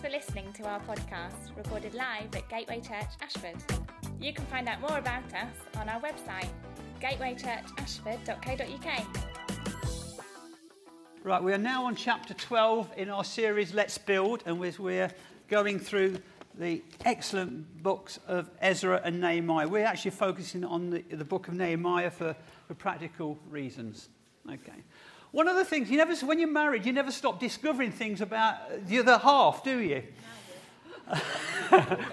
For 0.00 0.08
listening 0.08 0.52
to 0.54 0.64
our 0.64 0.80
podcast, 0.80 1.54
recorded 1.54 1.92
live 1.92 2.34
at 2.34 2.48
Gateway 2.48 2.80
Church 2.80 3.10
Ashford. 3.20 3.56
You 4.18 4.32
can 4.32 4.46
find 4.46 4.66
out 4.66 4.80
more 4.80 4.96
about 4.96 5.24
us 5.34 5.52
on 5.76 5.90
our 5.90 6.00
website, 6.00 6.48
gatewaychurchashford.co.uk. 7.02 9.06
Right, 11.22 11.42
we 11.42 11.52
are 11.52 11.58
now 11.58 11.84
on 11.84 11.96
chapter 11.96 12.32
12 12.32 12.94
in 12.96 13.10
our 13.10 13.24
series 13.24 13.74
Let's 13.74 13.98
Build, 13.98 14.42
and 14.46 14.58
we're 14.58 15.10
going 15.48 15.78
through 15.78 16.16
the 16.54 16.82
excellent 17.04 17.82
books 17.82 18.18
of 18.26 18.48
Ezra 18.62 19.02
and 19.04 19.20
Nehemiah. 19.20 19.68
We're 19.68 19.84
actually 19.84 20.12
focusing 20.12 20.64
on 20.64 20.88
the, 20.88 21.02
the 21.10 21.26
book 21.26 21.46
of 21.46 21.52
Nehemiah 21.52 22.10
for, 22.10 22.34
for 22.66 22.74
practical 22.74 23.38
reasons. 23.50 24.08
Okay. 24.50 24.82
One 25.32 25.46
of 25.46 25.56
the 25.56 25.64
things, 25.64 25.90
you 25.90 25.96
never, 25.96 26.14
when 26.26 26.38
you're 26.40 26.50
married, 26.50 26.84
you 26.84 26.92
never 26.92 27.12
stop 27.12 27.38
discovering 27.38 27.92
things 27.92 28.20
about 28.20 28.86
the 28.86 28.98
other 28.98 29.18
half, 29.18 29.62
do 29.62 29.78
you? 29.78 30.02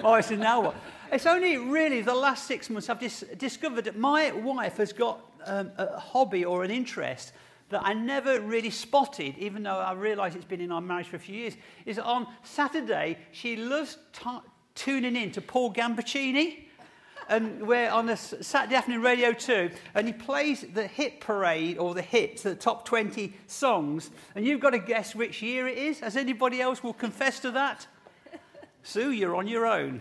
oh, 0.04 0.12
I 0.12 0.22
said, 0.22 0.40
now 0.40 0.62
what? 0.62 0.76
It's 1.12 1.26
only 1.26 1.58
really 1.58 2.02
the 2.02 2.14
last 2.14 2.45
six 2.45 2.70
months 2.70 2.90
I've 2.90 3.00
dis- 3.00 3.23
discovered 3.38 3.86
that 3.86 3.98
my 3.98 4.32
wife 4.32 4.78
has 4.78 4.94
got 4.94 5.20
um, 5.45 5.72
a 5.78 6.00
hobby 6.00 6.45
or 6.45 6.64
an 6.64 6.70
interest 6.70 7.32
that 7.70 7.82
I 7.84 7.94
never 7.94 8.40
really 8.40 8.70
spotted, 8.70 9.38
even 9.38 9.64
though 9.64 9.78
I 9.78 9.94
realise 9.94 10.36
it's 10.36 10.45
been 10.45 10.62
in 10.62 10.72
our 10.72 10.81
marriage 10.81 11.08
for 11.08 11.16
a 11.16 11.20
few 11.20 11.36
years, 11.36 11.56
is 11.86 11.98
on 11.98 12.28
Saturday 12.44 13.18
she 13.31 13.56
loves 13.56 13.98
t- 14.14 14.30
tuning 14.76 15.16
in 15.16 15.31
to 15.31 15.42
Paul 15.42 15.73
Gambaccini 15.73 16.67
and 17.30 17.67
we're 17.67 17.90
on 17.90 18.09
a 18.09 18.17
Saturday 18.17 18.76
afternoon 18.76 19.02
Radio 19.02 19.34
2, 19.34 19.70
and 19.95 20.08
he 20.08 20.13
plays 20.13 20.66
the 20.73 20.88
hit 20.88 21.20
parade 21.20 21.77
or 21.77 21.94
the 21.94 22.02
hits, 22.02 22.44
the 22.44 22.55
top 22.55 22.86
20 22.86 23.34
songs, 23.48 24.09
and 24.36 24.45
you've 24.45 24.59
got 24.59 24.72
to 24.72 24.80
guess 24.80 25.13
which 25.16 25.41
year 25.41 25.67
it 25.67 25.77
is. 25.77 26.00
Has 26.00 26.16
anybody 26.16 26.62
else 26.62 26.84
will 26.84 26.94
confess 26.94 27.40
to 27.41 27.52
that? 27.52 27.88
Sue, 28.84 29.11
you're 29.11 29.36
on 29.36 29.47
your 29.47 29.66
own. 29.66 30.00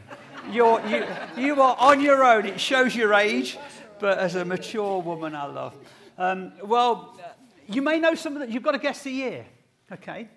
You're, 0.51 0.81
you, 0.87 1.05
you 1.37 1.61
are 1.61 1.77
on 1.79 2.01
your 2.01 2.25
own. 2.25 2.47
It 2.47 2.61
shows 2.61 2.95
your 2.95 3.15
age, 3.15 3.59
but 3.99 4.19
as 4.19 4.37
a 4.37 4.45
mature 4.45 5.01
woman, 5.01 5.35
I 5.35 5.47
love. 5.47 5.75
Um, 6.19 6.53
well, 6.63 7.19
you 7.67 7.83
may 7.83 7.99
know 7.99 8.15
some 8.15 8.35
of 8.35 8.41
that. 8.41 8.49
You've 8.49 8.63
got 8.63 8.73
to 8.73 8.79
guess 8.79 9.03
the 9.03 9.11
year. 9.11 9.47
Okay. 9.91 10.29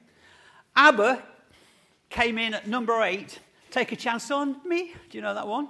ABBA 0.75 1.21
came 2.09 2.37
in 2.37 2.53
at 2.55 2.67
number 2.67 3.01
eight. 3.03 3.39
Take 3.69 3.91
a 3.91 3.95
chance 3.95 4.31
on 4.31 4.67
me. 4.67 4.93
Do 5.09 5.17
you 5.17 5.21
know 5.21 5.35
that 5.35 5.47
one? 5.47 5.69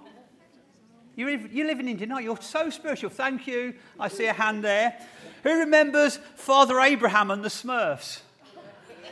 You 1.19 1.65
live, 1.65 1.81
in 1.81 1.89
India, 1.89 2.07
you're 2.21 2.39
so 2.39 2.69
spiritual. 2.69 3.09
Thank 3.09 3.45
you. 3.45 3.73
I 3.99 4.07
see 4.07 4.27
a 4.27 4.31
hand 4.31 4.63
there. 4.63 4.95
Who 5.43 5.59
remembers 5.59 6.15
Father 6.35 6.79
Abraham 6.79 7.29
and 7.29 7.43
the 7.43 7.49
Smurfs? 7.49 8.21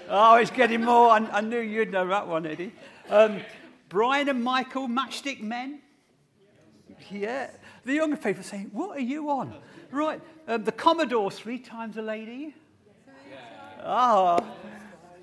Oh, 0.07 0.35
it's 0.35 0.49
getting 0.49 0.85
more. 0.85 1.09
I, 1.09 1.17
I 1.17 1.41
knew 1.41 1.59
you'd 1.59 1.91
know 1.91 2.07
that 2.07 2.25
one, 2.25 2.45
Eddie. 2.45 2.71
Um, 3.09 3.41
Brian 3.89 4.29
and 4.29 4.41
Michael, 4.41 4.87
Matchstick 4.87 5.41
Men. 5.41 5.81
Yeah. 7.11 7.49
The 7.83 7.95
younger 7.95 8.15
people 8.15 8.41
saying, 8.41 8.69
What 8.71 8.95
are 8.97 9.01
you 9.01 9.29
on? 9.29 9.53
Right. 9.91 10.21
Um, 10.47 10.63
the 10.63 10.71
Commodore, 10.71 11.29
three 11.29 11.59
times 11.59 11.97
a 11.97 12.01
lady. 12.01 12.55
Ah. 13.83 14.37
Oh. 14.39 14.47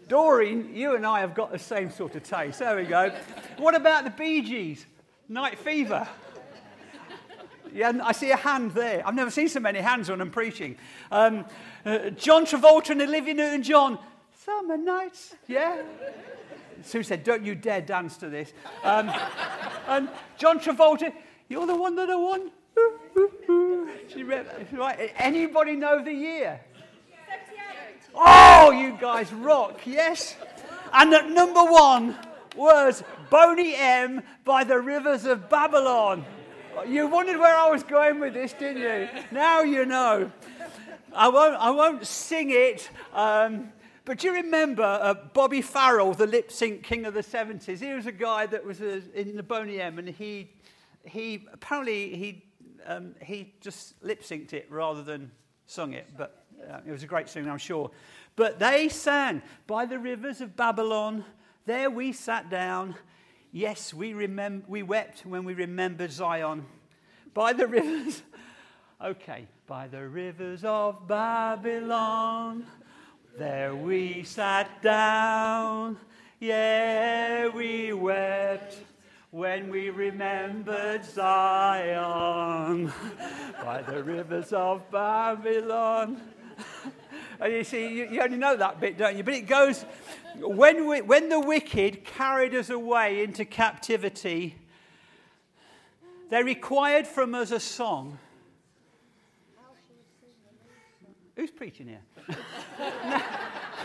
Doreen, 0.06 0.74
you 0.74 0.96
and 0.96 1.06
I 1.06 1.20
have 1.20 1.34
got 1.34 1.50
the 1.50 1.58
same 1.58 1.90
sort 1.90 2.14
of 2.14 2.24
taste. 2.24 2.58
There 2.58 2.76
we 2.76 2.84
go. 2.84 3.10
What 3.56 3.74
about 3.74 4.04
the 4.04 4.10
Bee 4.10 4.42
Gees? 4.42 4.84
Night 5.30 5.58
Fever. 5.58 6.06
Yeah, 7.74 7.90
I 8.04 8.12
see 8.12 8.30
a 8.30 8.36
hand 8.36 8.70
there. 8.70 9.02
I've 9.04 9.16
never 9.16 9.32
seen 9.32 9.48
so 9.48 9.58
many 9.58 9.80
hands 9.80 10.08
when 10.08 10.20
I'm 10.20 10.30
preaching. 10.30 10.76
Um, 11.10 11.44
uh, 11.84 12.10
John 12.10 12.46
Travolta 12.46 12.90
and 12.90 13.02
Olivia 13.02 13.34
Newton 13.34 13.64
John. 13.64 13.98
Summer 14.44 14.76
nights. 14.76 15.34
Yeah. 15.48 15.82
Sue 16.84 17.02
said, 17.02 17.24
Don't 17.24 17.44
you 17.44 17.56
dare 17.56 17.80
dance 17.80 18.16
to 18.18 18.28
this. 18.28 18.52
Um, 18.84 19.10
and 19.88 20.08
John 20.38 20.60
Travolta, 20.60 21.12
You're 21.48 21.66
the 21.66 21.74
one 21.74 21.96
that 21.96 22.08
I 22.10 22.14
want. 22.14 22.52
right. 24.72 25.12
Anybody 25.16 25.74
know 25.74 26.04
the 26.04 26.12
year? 26.12 26.60
Oh, 28.14 28.70
you 28.70 28.96
guys 29.00 29.32
rock, 29.32 29.80
yes? 29.84 30.36
And 30.92 31.12
at 31.12 31.28
number 31.28 31.64
one 31.64 32.16
was 32.54 33.02
Boney 33.30 33.74
M 33.74 34.22
by 34.44 34.62
the 34.62 34.78
rivers 34.78 35.24
of 35.24 35.50
Babylon. 35.50 36.24
You 36.86 37.06
wondered 37.06 37.38
where 37.38 37.56
I 37.56 37.70
was 37.70 37.82
going 37.82 38.20
with 38.20 38.34
this, 38.34 38.52
didn't 38.52 38.82
you? 38.82 39.08
Now 39.32 39.62
you 39.62 39.86
know. 39.86 40.30
I 41.14 41.28
won't, 41.28 41.54
I 41.54 41.70
won't 41.70 42.06
sing 42.06 42.50
it. 42.50 42.90
Um, 43.14 43.72
but 44.04 44.18
do 44.18 44.26
you 44.26 44.34
remember 44.34 44.82
uh, 44.82 45.14
Bobby 45.32 45.62
Farrell, 45.62 46.12
the 46.12 46.26
lip 46.26 46.52
sync 46.52 46.82
king 46.82 47.06
of 47.06 47.14
the 47.14 47.22
70s? 47.22 47.80
He 47.80 47.94
was 47.94 48.06
a 48.06 48.12
guy 48.12 48.46
that 48.46 48.64
was 48.64 48.82
uh, 48.82 49.00
in 49.14 49.36
the 49.36 49.42
Boney 49.42 49.80
M, 49.80 49.98
and 49.98 50.08
he, 50.08 50.50
he 51.04 51.46
apparently 51.52 52.16
he, 52.16 52.44
um, 52.86 53.14
he 53.22 53.54
just 53.60 53.94
lip 54.02 54.22
synced 54.22 54.52
it 54.52 54.66
rather 54.68 55.02
than 55.02 55.30
sung 55.66 55.94
it. 55.94 56.08
But 56.18 56.44
uh, 56.70 56.80
it 56.86 56.90
was 56.90 57.02
a 57.02 57.06
great 57.06 57.28
song, 57.28 57.48
I'm 57.48 57.56
sure. 57.56 57.90
But 58.36 58.58
they 58.58 58.88
sang, 58.90 59.40
By 59.66 59.86
the 59.86 59.98
rivers 59.98 60.40
of 60.40 60.54
Babylon, 60.56 61.24
there 61.64 61.88
we 61.88 62.12
sat 62.12 62.50
down 62.50 62.94
Yes, 63.56 63.94
we, 63.94 64.14
remem- 64.14 64.66
we 64.66 64.82
wept 64.82 65.24
when 65.24 65.44
we 65.44 65.54
remembered 65.54 66.10
Zion. 66.10 66.66
By 67.34 67.52
the 67.52 67.68
rivers, 67.68 68.20
okay, 69.00 69.46
by 69.68 69.86
the 69.86 70.08
rivers 70.08 70.64
of 70.64 71.06
Babylon, 71.06 72.66
there 73.38 73.76
we 73.76 74.24
sat 74.24 74.82
down. 74.82 75.98
Yeah, 76.40 77.46
we 77.46 77.92
wept 77.92 78.76
when 79.30 79.70
we 79.70 79.90
remembered 79.90 81.04
Zion. 81.04 82.92
by 83.64 83.82
the 83.82 84.02
rivers 84.02 84.52
of 84.52 84.90
Babylon. 84.90 86.20
And 87.40 87.52
you 87.52 87.64
see, 87.64 87.88
you, 87.88 88.08
you, 88.10 88.20
only 88.20 88.36
know 88.36 88.56
that 88.56 88.80
bit, 88.80 88.96
don't 88.96 89.16
you? 89.16 89.22
But 89.22 89.34
it 89.34 89.46
goes, 89.46 89.84
when, 90.38 90.86
we, 90.86 91.00
when 91.00 91.28
the 91.28 91.40
wicked 91.40 92.04
carried 92.04 92.54
us 92.54 92.70
away 92.70 93.22
into 93.22 93.44
captivity, 93.44 94.56
they 96.30 96.42
required 96.42 97.06
from 97.06 97.34
us 97.34 97.50
a 97.50 97.60
song. 97.60 98.18
Who's 101.36 101.50
preaching 101.50 101.88
here? 101.88 102.02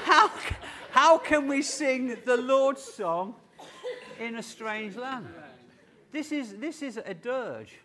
how, 0.04 0.31
how 0.92 1.18
can 1.18 1.48
we 1.48 1.64
sing 1.64 2.16
the 2.26 2.38
Lord's 2.38 2.84
song 2.84 3.36
in 4.20 4.36
a 4.36 4.44
strange 4.44 4.96
land? 4.96 5.28
This 6.12 6.31
is, 6.31 6.56
this 6.58 6.81
is 6.81 7.00
a 7.04 7.14
dirge. 7.14 7.80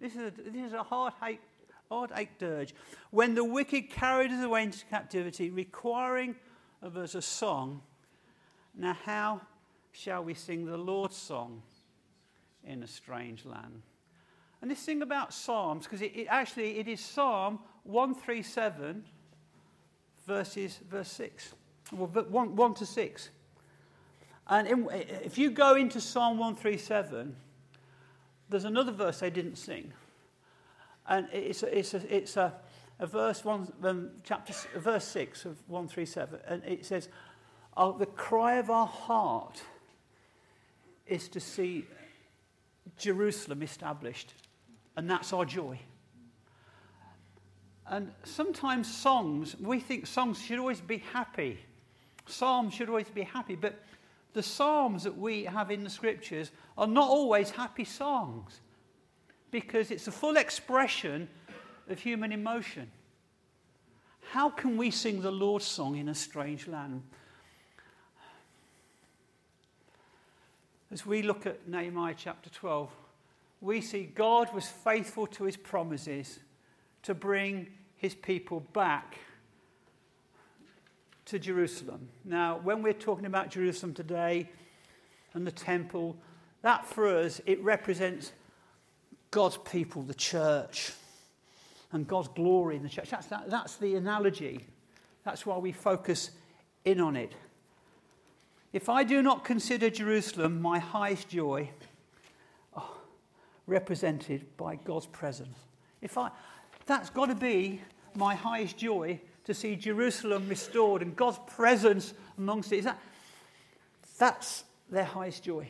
This 0.00 0.14
is 0.14 0.18
a, 0.18 0.50
this 0.50 0.66
is 0.66 0.72
a 0.72 0.82
heartache 0.82 1.40
heartache 1.90 2.38
dirge. 2.38 2.74
When 3.10 3.34
the 3.34 3.44
wicked 3.44 3.90
carried 3.90 4.30
us 4.30 4.42
away 4.42 4.62
into 4.62 4.84
captivity, 4.86 5.50
requiring 5.50 6.36
of 6.80 6.96
us 6.96 7.14
a 7.14 7.22
song, 7.22 7.82
now 8.76 8.96
how 9.04 9.40
shall 9.92 10.22
we 10.22 10.34
sing 10.34 10.64
the 10.64 10.76
Lord's 10.76 11.16
song 11.16 11.62
in 12.64 12.82
a 12.82 12.86
strange 12.86 13.44
land? 13.44 13.82
And 14.62 14.70
this 14.70 14.80
thing 14.80 15.02
about 15.02 15.34
Psalms, 15.34 15.84
because 15.84 16.02
it, 16.02 16.12
it, 16.14 16.26
actually 16.28 16.78
it 16.78 16.86
is 16.86 17.00
Psalm 17.00 17.58
137, 17.84 19.04
verses 20.26 20.78
verse 20.88 21.10
6. 21.12 21.54
Well, 21.92 22.06
1, 22.06 22.54
1 22.54 22.74
to 22.74 22.86
6. 22.86 23.30
And 24.46 24.68
in, 24.68 24.88
if 24.92 25.38
you 25.38 25.50
go 25.50 25.74
into 25.76 26.00
Psalm 26.00 26.38
137, 26.38 27.34
there's 28.48 28.64
another 28.64 28.92
verse 28.92 29.20
they 29.20 29.30
didn't 29.30 29.56
sing. 29.56 29.92
And 31.10 31.26
it's 31.32 31.64
a, 31.64 31.78
it's 31.78 31.92
a, 31.92 32.16
it's 32.16 32.36
a, 32.36 32.54
a 33.00 33.06
verse, 33.06 33.44
one, 33.44 33.70
um, 33.82 34.10
chapter, 34.22 34.54
verse 34.78 35.04
6 35.04 35.44
of 35.44 35.58
137. 35.66 36.38
And 36.46 36.62
it 36.64 36.86
says, 36.86 37.08
oh, 37.76 37.98
The 37.98 38.06
cry 38.06 38.58
of 38.58 38.70
our 38.70 38.86
heart 38.86 39.60
is 41.08 41.28
to 41.30 41.40
see 41.40 41.84
Jerusalem 42.96 43.62
established. 43.62 44.34
And 44.96 45.10
that's 45.10 45.32
our 45.32 45.44
joy. 45.44 45.80
And 47.88 48.12
sometimes 48.22 48.92
songs, 48.92 49.56
we 49.58 49.80
think 49.80 50.06
songs 50.06 50.40
should 50.40 50.60
always 50.60 50.80
be 50.80 50.98
happy. 50.98 51.58
Psalms 52.26 52.72
should 52.72 52.88
always 52.88 53.08
be 53.08 53.22
happy. 53.22 53.56
But 53.56 53.82
the 54.32 54.44
psalms 54.44 55.02
that 55.02 55.18
we 55.18 55.42
have 55.42 55.72
in 55.72 55.82
the 55.82 55.90
scriptures 55.90 56.52
are 56.78 56.86
not 56.86 57.08
always 57.08 57.50
happy 57.50 57.84
songs 57.84 58.60
because 59.50 59.90
it's 59.90 60.06
a 60.06 60.12
full 60.12 60.36
expression 60.36 61.28
of 61.88 61.98
human 61.98 62.32
emotion. 62.32 62.90
How 64.30 64.48
can 64.48 64.76
we 64.76 64.90
sing 64.90 65.22
the 65.22 65.30
Lord's 65.30 65.66
song 65.66 65.96
in 65.96 66.08
a 66.08 66.14
strange 66.14 66.68
land? 66.68 67.02
As 70.92 71.06
we 71.06 71.22
look 71.22 71.46
at 71.46 71.68
Nehemiah 71.68 72.14
chapter 72.16 72.50
12, 72.50 72.90
we 73.60 73.80
see 73.80 74.04
God 74.04 74.52
was 74.54 74.66
faithful 74.66 75.26
to 75.28 75.44
his 75.44 75.56
promises 75.56 76.40
to 77.02 77.14
bring 77.14 77.68
his 77.96 78.14
people 78.14 78.60
back 78.72 79.18
to 81.26 81.38
Jerusalem. 81.38 82.08
Now, 82.24 82.60
when 82.62 82.82
we're 82.82 82.92
talking 82.92 83.26
about 83.26 83.50
Jerusalem 83.50 83.94
today, 83.94 84.48
and 85.34 85.46
the 85.46 85.52
temple, 85.52 86.16
that 86.62 86.84
for 86.86 87.06
us, 87.06 87.40
it 87.46 87.62
represents 87.62 88.32
God's 89.30 89.58
people, 89.58 90.02
the 90.02 90.14
church, 90.14 90.92
and 91.92 92.06
God's 92.06 92.28
glory 92.28 92.76
in 92.76 92.82
the 92.82 92.88
church. 92.88 93.10
That's, 93.10 93.26
that, 93.26 93.50
that's 93.50 93.76
the 93.76 93.96
analogy. 93.96 94.64
That's 95.24 95.44
why 95.44 95.58
we 95.58 95.72
focus 95.72 96.30
in 96.84 97.00
on 97.00 97.16
it. 97.16 97.32
If 98.72 98.88
I 98.88 99.04
do 99.04 99.22
not 99.22 99.44
consider 99.44 99.90
Jerusalem 99.90 100.62
my 100.62 100.78
highest 100.78 101.28
joy, 101.28 101.68
oh, 102.76 102.98
represented 103.66 104.46
by 104.56 104.76
God's 104.76 105.06
presence, 105.06 105.56
if 106.00 106.16
I, 106.16 106.30
that's 106.86 107.10
got 107.10 107.26
to 107.26 107.34
be 107.34 107.80
my 108.14 108.34
highest 108.34 108.76
joy 108.78 109.20
to 109.44 109.54
see 109.54 109.74
Jerusalem 109.76 110.48
restored 110.48 111.02
and 111.02 111.16
God's 111.16 111.38
presence 111.46 112.14
amongst 112.38 112.72
it. 112.72 112.78
Is 112.78 112.84
that, 112.84 113.00
that's 114.18 114.64
their 114.90 115.04
highest 115.04 115.44
joy. 115.44 115.68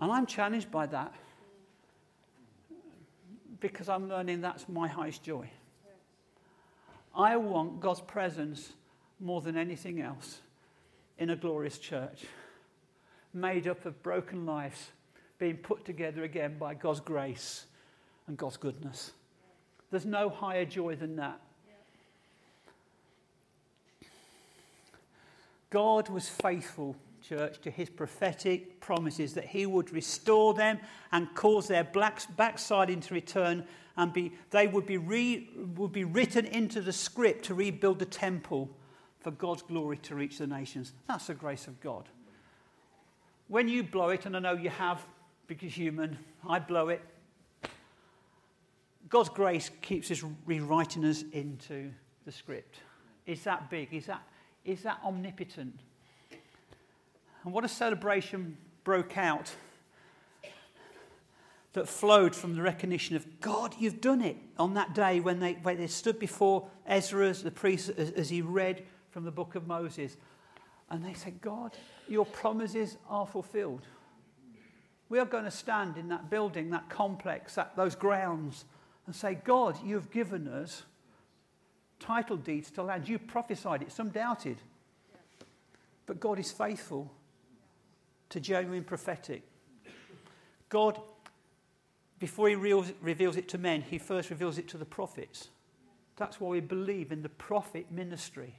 And 0.00 0.10
I'm 0.10 0.26
challenged 0.26 0.70
by 0.70 0.86
that 0.86 1.12
because 3.60 3.88
I'm 3.88 4.08
learning 4.08 4.40
that's 4.40 4.68
my 4.68 4.88
highest 4.88 5.22
joy. 5.22 5.50
I 7.14 7.36
want 7.36 7.80
God's 7.80 8.00
presence 8.00 8.72
more 9.18 9.40
than 9.40 9.56
anything 9.56 10.00
else 10.00 10.40
in 11.18 11.30
a 11.30 11.36
glorious 11.36 11.78
church, 11.78 12.24
made 13.34 13.68
up 13.68 13.84
of 13.84 14.02
broken 14.02 14.46
lives 14.46 14.90
being 15.38 15.56
put 15.56 15.84
together 15.84 16.24
again 16.24 16.56
by 16.58 16.74
God's 16.74 17.00
grace 17.00 17.66
and 18.26 18.36
God's 18.36 18.56
goodness. 18.56 19.12
There's 19.90 20.06
no 20.06 20.28
higher 20.30 20.64
joy 20.64 20.96
than 20.96 21.16
that. 21.16 21.40
God 25.68 26.08
was 26.08 26.28
faithful, 26.28 26.96
church, 27.30 27.60
to 27.60 27.70
his 27.70 27.88
prophetic 27.88 28.80
promises 28.80 29.34
that 29.34 29.44
he 29.44 29.64
would 29.64 29.92
restore 29.92 30.52
them 30.52 30.80
and 31.12 31.32
cause 31.34 31.68
their 31.68 31.84
backsliding 31.84 33.00
to 33.00 33.14
return 33.14 33.64
and 33.96 34.12
be, 34.12 34.32
they 34.50 34.66
would 34.66 34.84
be, 34.84 34.96
re, 34.96 35.48
would 35.76 35.92
be 35.92 36.04
written 36.04 36.44
into 36.46 36.80
the 36.80 36.92
script 36.92 37.44
to 37.44 37.54
rebuild 37.54 38.00
the 38.00 38.04
temple 38.04 38.68
for 39.20 39.30
God's 39.30 39.62
glory 39.62 39.98
to 39.98 40.16
reach 40.16 40.38
the 40.38 40.46
nations. 40.46 40.92
That's 41.06 41.28
the 41.28 41.34
grace 41.34 41.68
of 41.68 41.80
God. 41.80 42.08
When 43.46 43.68
you 43.68 43.84
blow 43.84 44.08
it, 44.08 44.26
and 44.26 44.36
I 44.36 44.40
know 44.40 44.54
you 44.54 44.70
have 44.70 45.00
because 45.46 45.72
human, 45.72 46.18
I 46.48 46.58
blow 46.58 46.88
it. 46.88 47.00
God's 49.08 49.28
grace 49.28 49.70
keeps 49.82 50.10
us 50.10 50.24
rewriting 50.46 51.04
us 51.04 51.24
into 51.32 51.90
the 52.24 52.32
script. 52.32 52.78
Is 53.26 53.44
that 53.44 53.70
big? 53.70 53.92
Is 53.92 54.06
that 54.06 54.22
is 54.64 54.82
that 54.82 54.98
omnipotent. 55.04 55.80
And 57.44 57.52
what 57.52 57.64
a 57.64 57.68
celebration 57.68 58.56
broke 58.84 59.16
out 59.16 59.52
that 61.72 61.88
flowed 61.88 62.34
from 62.34 62.56
the 62.56 62.62
recognition 62.62 63.14
of 63.14 63.40
God, 63.40 63.74
you've 63.78 64.00
done 64.00 64.22
it 64.22 64.36
on 64.58 64.74
that 64.74 64.94
day 64.94 65.20
when 65.20 65.38
they, 65.38 65.52
when 65.62 65.78
they 65.78 65.86
stood 65.86 66.18
before 66.18 66.68
Ezra, 66.86 67.32
the 67.32 67.50
priest, 67.50 67.90
as, 67.96 68.10
as 68.10 68.28
he 68.28 68.42
read 68.42 68.82
from 69.10 69.24
the 69.24 69.30
book 69.30 69.54
of 69.54 69.68
Moses. 69.68 70.16
And 70.90 71.04
they 71.04 71.14
said, 71.14 71.40
God, 71.40 71.76
your 72.08 72.26
promises 72.26 72.96
are 73.08 73.26
fulfilled. 73.26 73.86
We 75.08 75.20
are 75.20 75.24
going 75.24 75.44
to 75.44 75.50
stand 75.50 75.96
in 75.96 76.08
that 76.08 76.28
building, 76.28 76.70
that 76.70 76.88
complex, 76.88 77.54
that, 77.54 77.76
those 77.76 77.94
grounds, 77.94 78.64
and 79.06 79.14
say, 79.14 79.34
God, 79.34 79.76
you've 79.84 80.10
given 80.10 80.48
us 80.48 80.82
title 82.00 82.36
deeds 82.36 82.70
to 82.72 82.82
land. 82.82 83.08
You 83.08 83.18
prophesied 83.18 83.82
it, 83.82 83.92
some 83.92 84.08
doubted. 84.08 84.56
But 86.06 86.18
God 86.18 86.40
is 86.40 86.50
faithful 86.50 87.12
to 88.30 88.40
genuine 88.40 88.84
prophetic. 88.84 89.42
God, 90.68 91.00
before 92.18 92.48
he 92.48 92.54
reveals 92.54 93.36
it 93.36 93.48
to 93.48 93.58
men, 93.58 93.82
he 93.82 93.98
first 93.98 94.30
reveals 94.30 94.58
it 94.58 94.68
to 94.68 94.78
the 94.78 94.84
prophets. 94.84 95.48
That's 96.16 96.40
why 96.40 96.50
we 96.50 96.60
believe 96.60 97.12
in 97.12 97.22
the 97.22 97.28
prophet 97.28 97.90
ministry. 97.90 98.54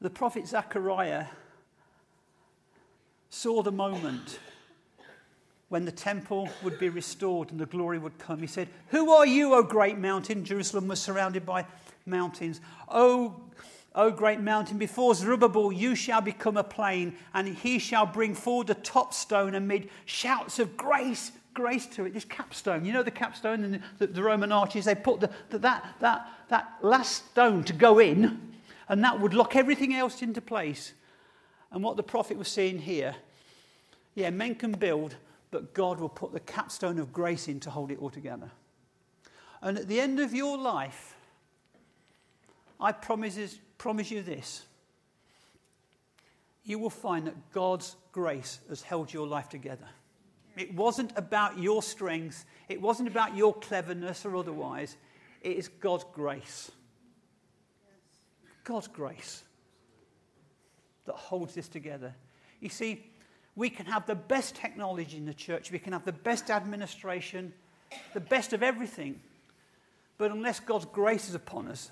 The 0.00 0.10
prophet 0.10 0.46
Zechariah 0.46 1.26
saw 3.30 3.62
the 3.62 3.72
moment 3.72 4.38
when 5.68 5.84
the 5.84 5.92
temple 5.92 6.48
would 6.62 6.78
be 6.78 6.88
restored 6.88 7.50
and 7.50 7.58
the 7.58 7.66
glory 7.66 7.98
would 7.98 8.18
come. 8.18 8.38
He 8.38 8.46
said, 8.46 8.68
Who 8.88 9.10
are 9.10 9.26
you, 9.26 9.54
O 9.54 9.62
great 9.62 9.98
mountain? 9.98 10.44
Jerusalem 10.44 10.86
was 10.88 11.00
surrounded 11.00 11.44
by 11.44 11.66
mountains. 12.04 12.60
O, 12.88 13.40
o 13.96 14.10
great 14.10 14.40
mountain, 14.40 14.76
before 14.76 15.14
Zerubbabel 15.14 15.72
you 15.72 15.94
shall 15.94 16.20
become 16.20 16.56
a 16.56 16.62
plain, 16.62 17.16
and 17.34 17.48
he 17.48 17.78
shall 17.78 18.06
bring 18.06 18.34
forward 18.34 18.66
the 18.66 18.74
top 18.74 19.14
stone 19.14 19.54
amid 19.54 19.88
shouts 20.04 20.58
of 20.58 20.76
grace, 20.76 21.32
grace 21.54 21.86
to 21.86 22.04
it. 22.04 22.12
This 22.12 22.26
capstone, 22.26 22.84
you 22.84 22.92
know 22.92 23.02
the 23.02 23.10
capstone 23.10 23.64
and 23.64 23.82
the, 23.98 24.06
the 24.06 24.22
Roman 24.22 24.52
arches, 24.52 24.84
they 24.84 24.94
put 24.94 25.20
the, 25.20 25.30
the, 25.48 25.58
that, 25.60 25.96
that, 26.00 26.28
that 26.50 26.74
last 26.82 27.30
stone 27.30 27.64
to 27.64 27.72
go 27.72 27.98
in, 27.98 28.52
and 28.88 29.02
that 29.02 29.18
would 29.18 29.34
lock 29.34 29.56
everything 29.56 29.94
else 29.94 30.22
into 30.22 30.40
place. 30.40 30.92
And 31.72 31.82
what 31.82 31.96
the 31.96 32.02
prophet 32.02 32.36
was 32.36 32.48
saying 32.48 32.80
here, 32.80 33.16
yeah, 34.14 34.30
men 34.30 34.54
can 34.54 34.72
build, 34.72 35.16
but 35.50 35.74
God 35.74 35.98
will 36.00 36.08
put 36.08 36.32
the 36.32 36.40
capstone 36.40 36.98
of 36.98 37.12
grace 37.12 37.48
in 37.48 37.60
to 37.60 37.70
hold 37.70 37.90
it 37.90 37.98
all 37.98 38.10
together. 38.10 38.50
And 39.62 39.78
at 39.78 39.88
the 39.88 40.00
end 40.00 40.20
of 40.20 40.34
your 40.34 40.58
life, 40.58 41.14
I 42.78 42.92
promise, 42.92 43.58
promise 43.78 44.10
you 44.10 44.22
this. 44.22 44.64
You 46.64 46.78
will 46.78 46.90
find 46.90 47.26
that 47.26 47.52
God's 47.52 47.96
grace 48.12 48.58
has 48.68 48.82
held 48.82 49.12
your 49.12 49.26
life 49.26 49.48
together. 49.48 49.88
It 50.56 50.74
wasn't 50.74 51.12
about 51.16 51.58
your 51.58 51.82
strength, 51.82 52.44
it 52.68 52.80
wasn't 52.80 53.08
about 53.08 53.36
your 53.36 53.54
cleverness 53.54 54.24
or 54.24 54.36
otherwise. 54.36 54.96
It 55.42 55.56
is 55.56 55.68
God's 55.68 56.04
grace. 56.12 56.70
God's 58.64 58.88
grace 58.88 59.44
that 61.04 61.14
holds 61.14 61.54
this 61.54 61.68
together. 61.68 62.14
You 62.60 62.68
see, 62.68 63.04
we 63.54 63.70
can 63.70 63.86
have 63.86 64.06
the 64.06 64.14
best 64.14 64.56
technology 64.56 65.16
in 65.16 65.24
the 65.24 65.34
church, 65.34 65.70
we 65.70 65.78
can 65.78 65.92
have 65.92 66.04
the 66.04 66.12
best 66.12 66.50
administration, 66.50 67.52
the 68.12 68.20
best 68.20 68.52
of 68.52 68.62
everything. 68.62 69.20
But 70.18 70.30
unless 70.30 70.60
God's 70.60 70.86
grace 70.86 71.28
is 71.28 71.34
upon 71.34 71.68
us, 71.68 71.90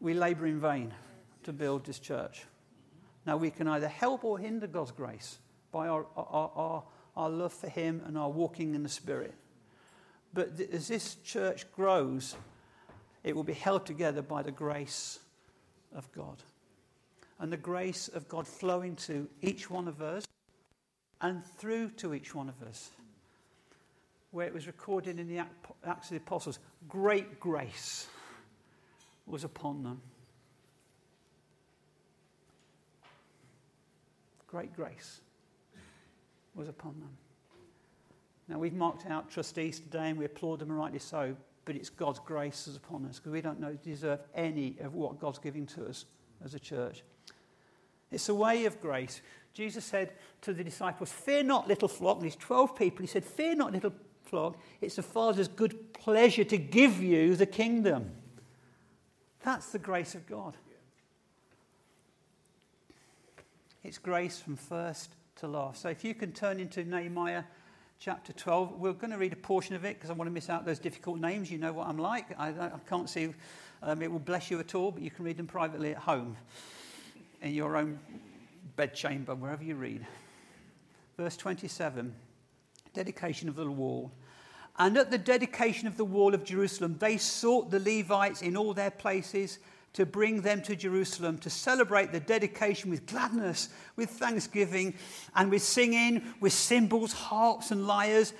we 0.00 0.14
labour 0.14 0.46
in 0.46 0.60
vain 0.60 0.94
to 1.44 1.52
build 1.52 1.84
this 1.84 1.98
church. 1.98 2.44
Now, 3.26 3.36
we 3.36 3.50
can 3.50 3.66
either 3.66 3.88
help 3.88 4.24
or 4.24 4.38
hinder 4.38 4.66
God's 4.66 4.92
grace 4.92 5.38
by 5.72 5.88
our, 5.88 6.06
our, 6.16 6.50
our, 6.54 6.82
our 7.16 7.30
love 7.30 7.52
for 7.52 7.68
Him 7.68 8.02
and 8.06 8.16
our 8.16 8.30
walking 8.30 8.74
in 8.74 8.82
the 8.82 8.88
Spirit. 8.88 9.34
But 10.32 10.56
th- 10.56 10.70
as 10.70 10.88
this 10.88 11.16
church 11.16 11.70
grows, 11.72 12.36
it 13.24 13.34
will 13.34 13.44
be 13.44 13.52
held 13.52 13.86
together 13.86 14.22
by 14.22 14.42
the 14.42 14.52
grace 14.52 15.18
of 15.94 16.10
God. 16.12 16.42
And 17.40 17.52
the 17.52 17.56
grace 17.56 18.08
of 18.08 18.28
God 18.28 18.46
flowing 18.46 18.96
to 18.96 19.28
each 19.42 19.68
one 19.68 19.88
of 19.88 20.00
us 20.00 20.24
and 21.20 21.44
through 21.44 21.90
to 21.90 22.14
each 22.14 22.34
one 22.34 22.48
of 22.48 22.62
us. 22.62 22.90
Where 24.30 24.46
it 24.46 24.54
was 24.54 24.66
recorded 24.66 25.18
in 25.18 25.28
the 25.28 25.38
Acts 25.84 26.06
of 26.06 26.10
the 26.10 26.16
Apostles, 26.16 26.58
great 26.88 27.40
grace 27.40 28.06
was 29.26 29.44
upon 29.44 29.82
them. 29.82 30.00
Great 34.46 34.74
grace 34.74 35.20
was 36.54 36.68
upon 36.68 36.98
them. 37.00 37.10
Now, 38.48 38.58
we've 38.58 38.72
marked 38.72 39.06
out 39.06 39.28
trustees 39.28 39.80
today 39.80 40.10
and 40.10 40.18
we 40.18 40.24
applaud 40.24 40.60
them, 40.60 40.70
and 40.70 40.78
rightly 40.78 41.00
so, 41.00 41.36
but 41.64 41.74
it's 41.74 41.90
God's 41.90 42.20
grace 42.20 42.68
is 42.68 42.76
upon 42.76 43.04
us 43.06 43.18
because 43.18 43.32
we 43.32 43.40
don't 43.40 43.58
know, 43.58 43.76
deserve 43.82 44.20
any 44.34 44.76
of 44.80 44.94
what 44.94 45.18
God's 45.18 45.38
giving 45.38 45.66
to 45.66 45.86
us 45.86 46.04
as 46.44 46.54
a 46.54 46.60
church. 46.60 47.02
It's 48.12 48.28
a 48.28 48.34
way 48.34 48.64
of 48.66 48.80
grace. 48.80 49.20
Jesus 49.52 49.84
said 49.84 50.12
to 50.42 50.52
the 50.52 50.62
disciples, 50.62 51.10
Fear 51.10 51.42
not, 51.42 51.66
little 51.66 51.88
flock. 51.88 52.20
These 52.20 52.36
12 52.36 52.76
people, 52.76 53.00
he 53.00 53.08
said, 53.08 53.24
Fear 53.24 53.56
not, 53.56 53.72
little 53.72 53.92
flock. 54.22 54.56
It's 54.80 54.96
the 54.96 55.02
Father's 55.02 55.48
good 55.48 55.92
pleasure 55.92 56.44
to 56.44 56.56
give 56.56 57.02
you 57.02 57.34
the 57.34 57.46
kingdom. 57.46 58.12
That's 59.46 59.68
the 59.68 59.78
grace 59.78 60.16
of 60.16 60.26
God. 60.26 60.56
It's 63.84 63.96
grace 63.96 64.40
from 64.40 64.56
first 64.56 65.14
to 65.36 65.46
last. 65.46 65.82
So 65.82 65.88
if 65.88 66.02
you 66.02 66.14
can 66.14 66.32
turn 66.32 66.58
into 66.58 66.82
Nehemiah 66.82 67.44
chapter 68.00 68.32
12, 68.32 68.72
we're 68.80 68.92
going 68.92 69.12
to 69.12 69.18
read 69.18 69.32
a 69.32 69.36
portion 69.36 69.76
of 69.76 69.84
it 69.84 69.94
because 69.94 70.10
I 70.10 70.14
want 70.14 70.26
to 70.26 70.32
miss 70.32 70.50
out 70.50 70.66
those 70.66 70.80
difficult 70.80 71.20
names. 71.20 71.48
You 71.48 71.58
know 71.58 71.72
what 71.72 71.86
I'm 71.86 71.96
like. 71.96 72.36
I, 72.36 72.48
I 72.48 72.72
can't 72.88 73.08
see 73.08 73.34
um, 73.84 74.02
it 74.02 74.10
will 74.10 74.18
bless 74.18 74.50
you 74.50 74.58
at 74.58 74.74
all, 74.74 74.90
but 74.90 75.00
you 75.00 75.12
can 75.12 75.24
read 75.24 75.36
them 75.36 75.46
privately 75.46 75.92
at 75.92 75.98
home 75.98 76.36
in 77.40 77.54
your 77.54 77.76
own 77.76 78.00
bedchamber, 78.74 79.36
wherever 79.36 79.62
you 79.62 79.76
read. 79.76 80.04
Verse 81.16 81.36
27 81.36 82.12
dedication 82.94 83.48
of 83.48 83.54
the 83.54 83.70
wall. 83.70 84.10
And 84.78 84.96
at 84.98 85.10
the 85.10 85.18
dedication 85.18 85.88
of 85.88 85.96
the 85.96 86.04
wall 86.04 86.34
of 86.34 86.44
Jerusalem, 86.44 86.96
they 86.98 87.16
sought 87.16 87.70
the 87.70 87.80
Levites 87.80 88.42
in 88.42 88.56
all 88.56 88.74
their 88.74 88.90
places 88.90 89.58
to 89.94 90.04
bring 90.04 90.42
them 90.42 90.60
to 90.60 90.76
Jerusalem 90.76 91.38
to 91.38 91.48
celebrate 91.48 92.12
the 92.12 92.20
dedication 92.20 92.90
with 92.90 93.06
gladness, 93.06 93.70
with 93.96 94.10
thanksgiving, 94.10 94.92
and 95.34 95.50
with 95.50 95.62
singing, 95.62 96.22
with 96.38 96.52
cymbals, 96.52 97.14
harps, 97.14 97.70
and 97.70 97.86
lyres. 97.86 98.34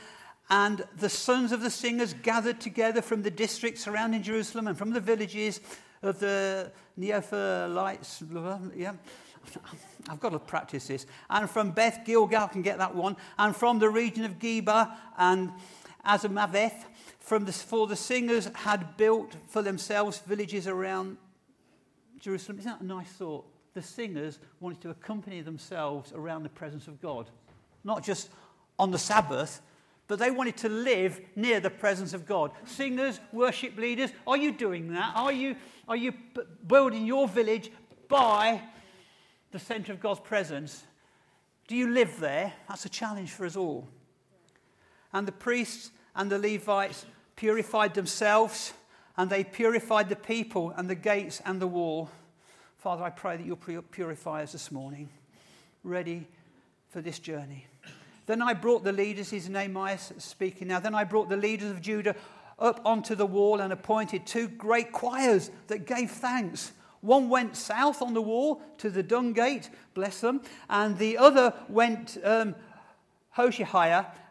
And 0.51 0.85
the 0.99 1.09
sons 1.09 1.53
of 1.53 1.63
the 1.63 1.71
singers 1.71 2.13
gathered 2.13 2.61
together 2.61 3.01
from 3.01 3.23
the 3.23 3.31
districts 3.31 3.83
surrounding 3.85 4.23
Jerusalem 4.23 4.69
and 4.69 4.77
from 4.77 4.91
the 4.91 5.01
villages 5.01 5.61
of 6.03 6.21
the 6.21 6.71
Neophilites. 6.99 8.73
Yeah. 8.77 8.93
I've 10.09 10.21
got 10.21 10.31
to 10.31 10.39
practice 10.39 10.89
this. 10.89 11.07
And 11.31 11.49
from 11.49 11.71
Beth 11.71 12.01
Gilgal, 12.05 12.49
can 12.49 12.63
get 12.63 12.79
that 12.79 12.95
one. 12.95 13.17
And 13.39 13.57
from 13.57 13.79
the 13.79 13.89
region 13.89 14.25
of 14.25 14.39
Geba 14.39 14.95
and 15.17 15.53
Azmaveth, 16.07 16.85
from 17.19 17.45
the, 17.45 17.53
for 17.53 17.87
the 17.87 17.97
singers 17.97 18.49
had 18.55 18.97
built 18.97 19.37
for 19.49 19.63
themselves 19.63 20.19
villages 20.21 20.67
around 20.69 21.17
Jerusalem. 22.21 22.59
Isn't 22.59 22.71
that 22.71 22.81
a 22.81 22.87
nice 22.87 23.09
thought? 23.09 23.45
The 23.75 23.83
singers 23.83 24.39
wanted 24.61 24.81
to 24.83 24.91
accompany 24.91 25.41
themselves 25.43 26.13
around 26.15 26.45
the 26.45 26.49
presence 26.49 26.89
of 26.89 27.01
God, 27.03 27.29
not 27.85 28.03
just 28.03 28.31
on 28.79 28.91
the 28.91 28.99
Sabbath, 28.99 29.61
but 30.09 30.19
they 30.19 30.31
wanted 30.31 30.57
to 30.59 30.69
live 30.69 31.21
near 31.35 31.59
the 31.61 31.71
presence 31.71 32.15
of 32.15 32.27
God. 32.27 32.53
Singers, 32.65 33.21
worship 33.33 33.77
leaders, 33.77 34.11
are 34.27 34.37
you 34.37 34.53
doing 34.53 34.93
that? 34.93 35.13
Are 35.17 35.33
you, 35.33 35.57
are 35.89 35.97
you 35.97 36.13
building 36.67 37.07
your 37.07 37.27
village 37.27 37.71
by 38.09 38.63
the 39.51 39.59
center 39.59 39.93
of 39.93 40.01
God's 40.01 40.21
presence? 40.21 40.85
Do 41.67 41.75
you 41.75 41.91
live 41.91 42.21
there? 42.21 42.53
That's 42.69 42.85
a 42.85 42.89
challenge 42.89 43.31
for 43.31 43.45
us 43.45 43.57
all. 43.57 43.89
And 45.13 45.27
the 45.27 45.33
priests 45.33 45.91
and 46.17 46.31
the 46.31 46.39
Levites 46.39 47.05
purified 47.37 47.95
themselves 47.95 48.73
and 49.17 49.31
they 49.31 49.45
purified 49.45 50.09
the 50.09 50.17
people 50.17 50.73
and 50.77 50.91
the 50.91 50.95
gates 50.95 51.41
and 51.45 51.61
the 51.61 51.67
wall. 51.67 52.11
Father, 52.79 53.05
I 53.05 53.11
pray 53.11 53.37
that 53.37 53.47
you'll 53.47 53.57
purify 53.57 54.43
us 54.43 54.53
this 54.53 54.73
morning, 54.73 55.09
ready 55.85 56.27
for 56.89 57.01
this 57.01 57.19
journey. 57.19 57.67
Then 58.27 58.43
I 58.43 58.55
brought 58.55 58.83
the 58.83 58.93
leaders, 58.93 59.31
his 59.31 59.49
Nehemiah 59.49 59.99
speaking 60.19 60.69
now. 60.69 60.81
Then 60.81 60.95
I 60.95 61.05
brought 61.05 61.29
the 61.29 61.37
leaders 61.37 61.71
of 61.71 61.81
Judah 61.81 62.17
up 62.59 62.81
onto 62.85 63.15
the 63.15 63.27
wall 63.27 63.61
and 63.61 63.73
appointed 63.73 64.27
two 64.27 64.49
great 64.49 64.93
choirs 64.93 65.51
that 65.69 65.87
gave 65.87 66.11
thanks. 66.11 66.73
One 67.03 67.29
went 67.29 67.57
south 67.57 68.03
on 68.03 68.15
the 68.15 68.23
wall 68.23 68.63
to 68.79 68.91
the 68.91 69.03
dung 69.03 69.33
gate, 69.33 69.71
bless 69.95 70.21
them, 70.21 70.41
and 70.69 70.99
the 70.99 71.19
other 71.19 71.55
went 71.69 72.19
um, 72.25 72.55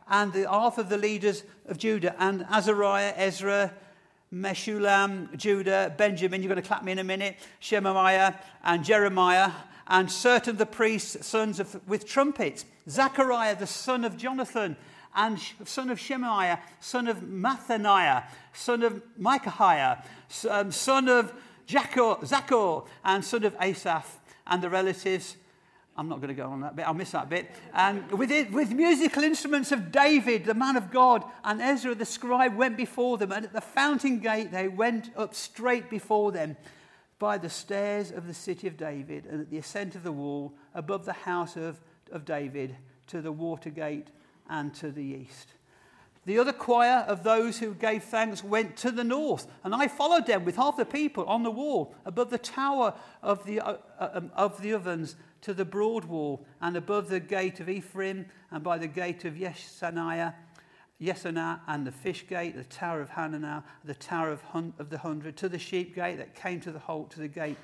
and 0.09 0.33
the 0.33 0.49
half 0.49 0.77
of 0.77 0.89
the 0.89 0.97
leaders 0.97 1.43
of 1.67 1.77
Judah, 1.77 2.15
and 2.19 2.45
Azariah, 2.51 3.13
Ezra, 3.15 3.73
Meshullam, 4.33 5.35
Judah, 5.37 5.93
Benjamin, 5.97 6.41
you're 6.41 6.49
going 6.49 6.61
to 6.61 6.67
clap 6.67 6.83
me 6.83 6.91
in 6.91 6.99
a 6.99 7.03
minute, 7.03 7.37
Shemaiah, 7.59 8.39
and 8.63 8.83
Jeremiah, 8.83 9.51
and 9.87 10.11
certain 10.11 10.51
of 10.51 10.57
the 10.57 10.65
priests, 10.65 11.25
sons 11.25 11.59
of, 11.59 11.79
with 11.87 12.05
trumpets, 12.05 12.65
Zechariah, 12.89 13.55
the 13.55 13.67
son 13.67 14.03
of 14.03 14.17
Jonathan, 14.17 14.75
and 15.15 15.39
son 15.63 15.89
of 15.89 15.99
Shemaiah, 15.99 16.59
son 16.79 17.07
of 17.07 17.17
Mathaniah, 17.21 18.23
son 18.53 18.83
of 18.83 19.01
Micaiah, 19.17 20.03
um, 20.49 20.71
son 20.71 21.07
of 21.07 21.33
Zachor, 21.67 22.87
and 23.03 23.23
son 23.23 23.43
of 23.43 23.55
Asaph, 23.61 24.19
and 24.47 24.61
the 24.61 24.69
relatives 24.69 25.37
I'm 25.97 26.09
not 26.09 26.17
going 26.17 26.29
to 26.29 26.33
go 26.33 26.49
on 26.49 26.61
that 26.61 26.75
bit. 26.75 26.85
I'll 26.87 26.93
miss 26.93 27.11
that 27.11 27.29
bit. 27.29 27.49
And 27.73 28.11
with, 28.11 28.29
it, 28.29 28.51
with 28.51 28.71
musical 28.71 29.23
instruments 29.23 29.71
of 29.71 29.91
David, 29.91 30.43
the 30.43 30.53
man 30.53 30.75
of 30.75 30.91
God, 30.91 31.23
and 31.43 31.61
Ezra 31.61 31.95
the 31.95 32.05
scribe 32.05 32.55
went 32.55 32.75
before 32.75 33.17
them. 33.17 33.31
And 33.31 33.45
at 33.45 33.53
the 33.53 33.61
fountain 33.61 34.19
gate, 34.19 34.51
they 34.51 34.67
went 34.67 35.11
up 35.15 35.33
straight 35.33 35.89
before 35.89 36.33
them 36.33 36.57
by 37.17 37.37
the 37.37 37.49
stairs 37.49 38.11
of 38.11 38.27
the 38.27 38.33
city 38.33 38.67
of 38.67 38.75
David 38.75 39.25
and 39.25 39.39
at 39.39 39.49
the 39.49 39.57
ascent 39.57 39.95
of 39.95 40.03
the 40.03 40.11
wall 40.11 40.53
above 40.73 41.05
the 41.05 41.13
house 41.13 41.55
of, 41.55 41.79
of 42.11 42.25
David 42.25 42.75
to 43.07 43.21
the 43.21 43.31
water 43.31 43.69
gate 43.69 44.07
and 44.49 44.73
to 44.75 44.91
the 44.91 45.01
east. 45.01 45.53
The 46.25 46.39
other 46.39 46.53
choir 46.53 47.05
of 47.07 47.23
those 47.23 47.59
who 47.59 47.75
gave 47.75 48.03
thanks 48.03 48.43
went 48.43 48.75
to 48.77 48.91
the 48.91 49.03
north, 49.03 49.47
and 49.63 49.75
I 49.75 49.87
followed 49.87 50.25
them 50.25 50.43
with 50.43 50.55
half 50.55 50.75
the 50.75 50.83
people 50.83 51.23
on 51.25 51.43
the 51.43 51.51
wall 51.51 51.93
above 52.03 52.31
the 52.31 52.39
tower 52.39 52.95
of 53.21 53.45
the, 53.45 53.59
uh 53.59 53.77
um, 53.99 54.31
of 54.35 54.59
the 54.61 54.73
ovens 54.73 55.15
to 55.45 55.53
the 55.53 55.63
broad 55.63 56.05
wall, 56.05 56.43
and 56.59 56.75
above 56.75 57.07
the 57.07 57.19
gate 57.19 57.59
of 57.59 57.69
Ephraim, 57.69 58.25
and 58.49 58.63
by 58.63 58.79
the 58.79 58.87
gate 58.87 59.25
of 59.25 59.35
Yeshaniah, 59.35 60.33
Yesanah, 60.99 61.59
and 61.67 61.85
the 61.85 61.91
fish 61.91 62.25
gate, 62.27 62.55
the 62.55 62.63
tower 62.63 62.99
of 62.99 63.11
Hananah, 63.11 63.61
the 63.83 63.93
tower 63.93 64.31
of, 64.31 64.41
hun- 64.41 64.73
of 64.79 64.89
the 64.89 64.97
hundred, 64.97 65.37
to 65.37 65.47
the 65.47 65.59
sheep 65.59 65.93
gate 65.93 66.17
that 66.17 66.33
came 66.33 66.59
to 66.61 66.71
the 66.71 66.79
holt, 66.79 67.11
to 67.11 67.19
the 67.19 67.27
gate 67.27 67.59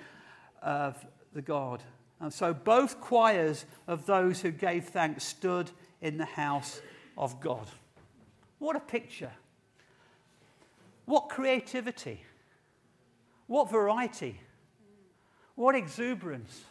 of 0.61 1.03
the 1.33 1.41
God. 1.41 1.81
And 2.19 2.31
so 2.31 2.53
both 2.53 3.01
choirs 3.01 3.65
of 3.87 4.05
those 4.05 4.41
who 4.41 4.51
gave 4.51 4.85
thanks 4.89 5.23
stood 5.23 5.71
in 6.01 6.17
the 6.17 6.25
house 6.25 6.81
of 7.17 7.41
God. 7.41 7.65
What 8.59 8.75
a 8.75 8.79
picture! 8.79 9.31
What 11.05 11.29
creativity! 11.29 12.21
What 13.47 13.71
variety! 13.71 14.39
What 15.55 15.73
exuberance! 15.73 16.65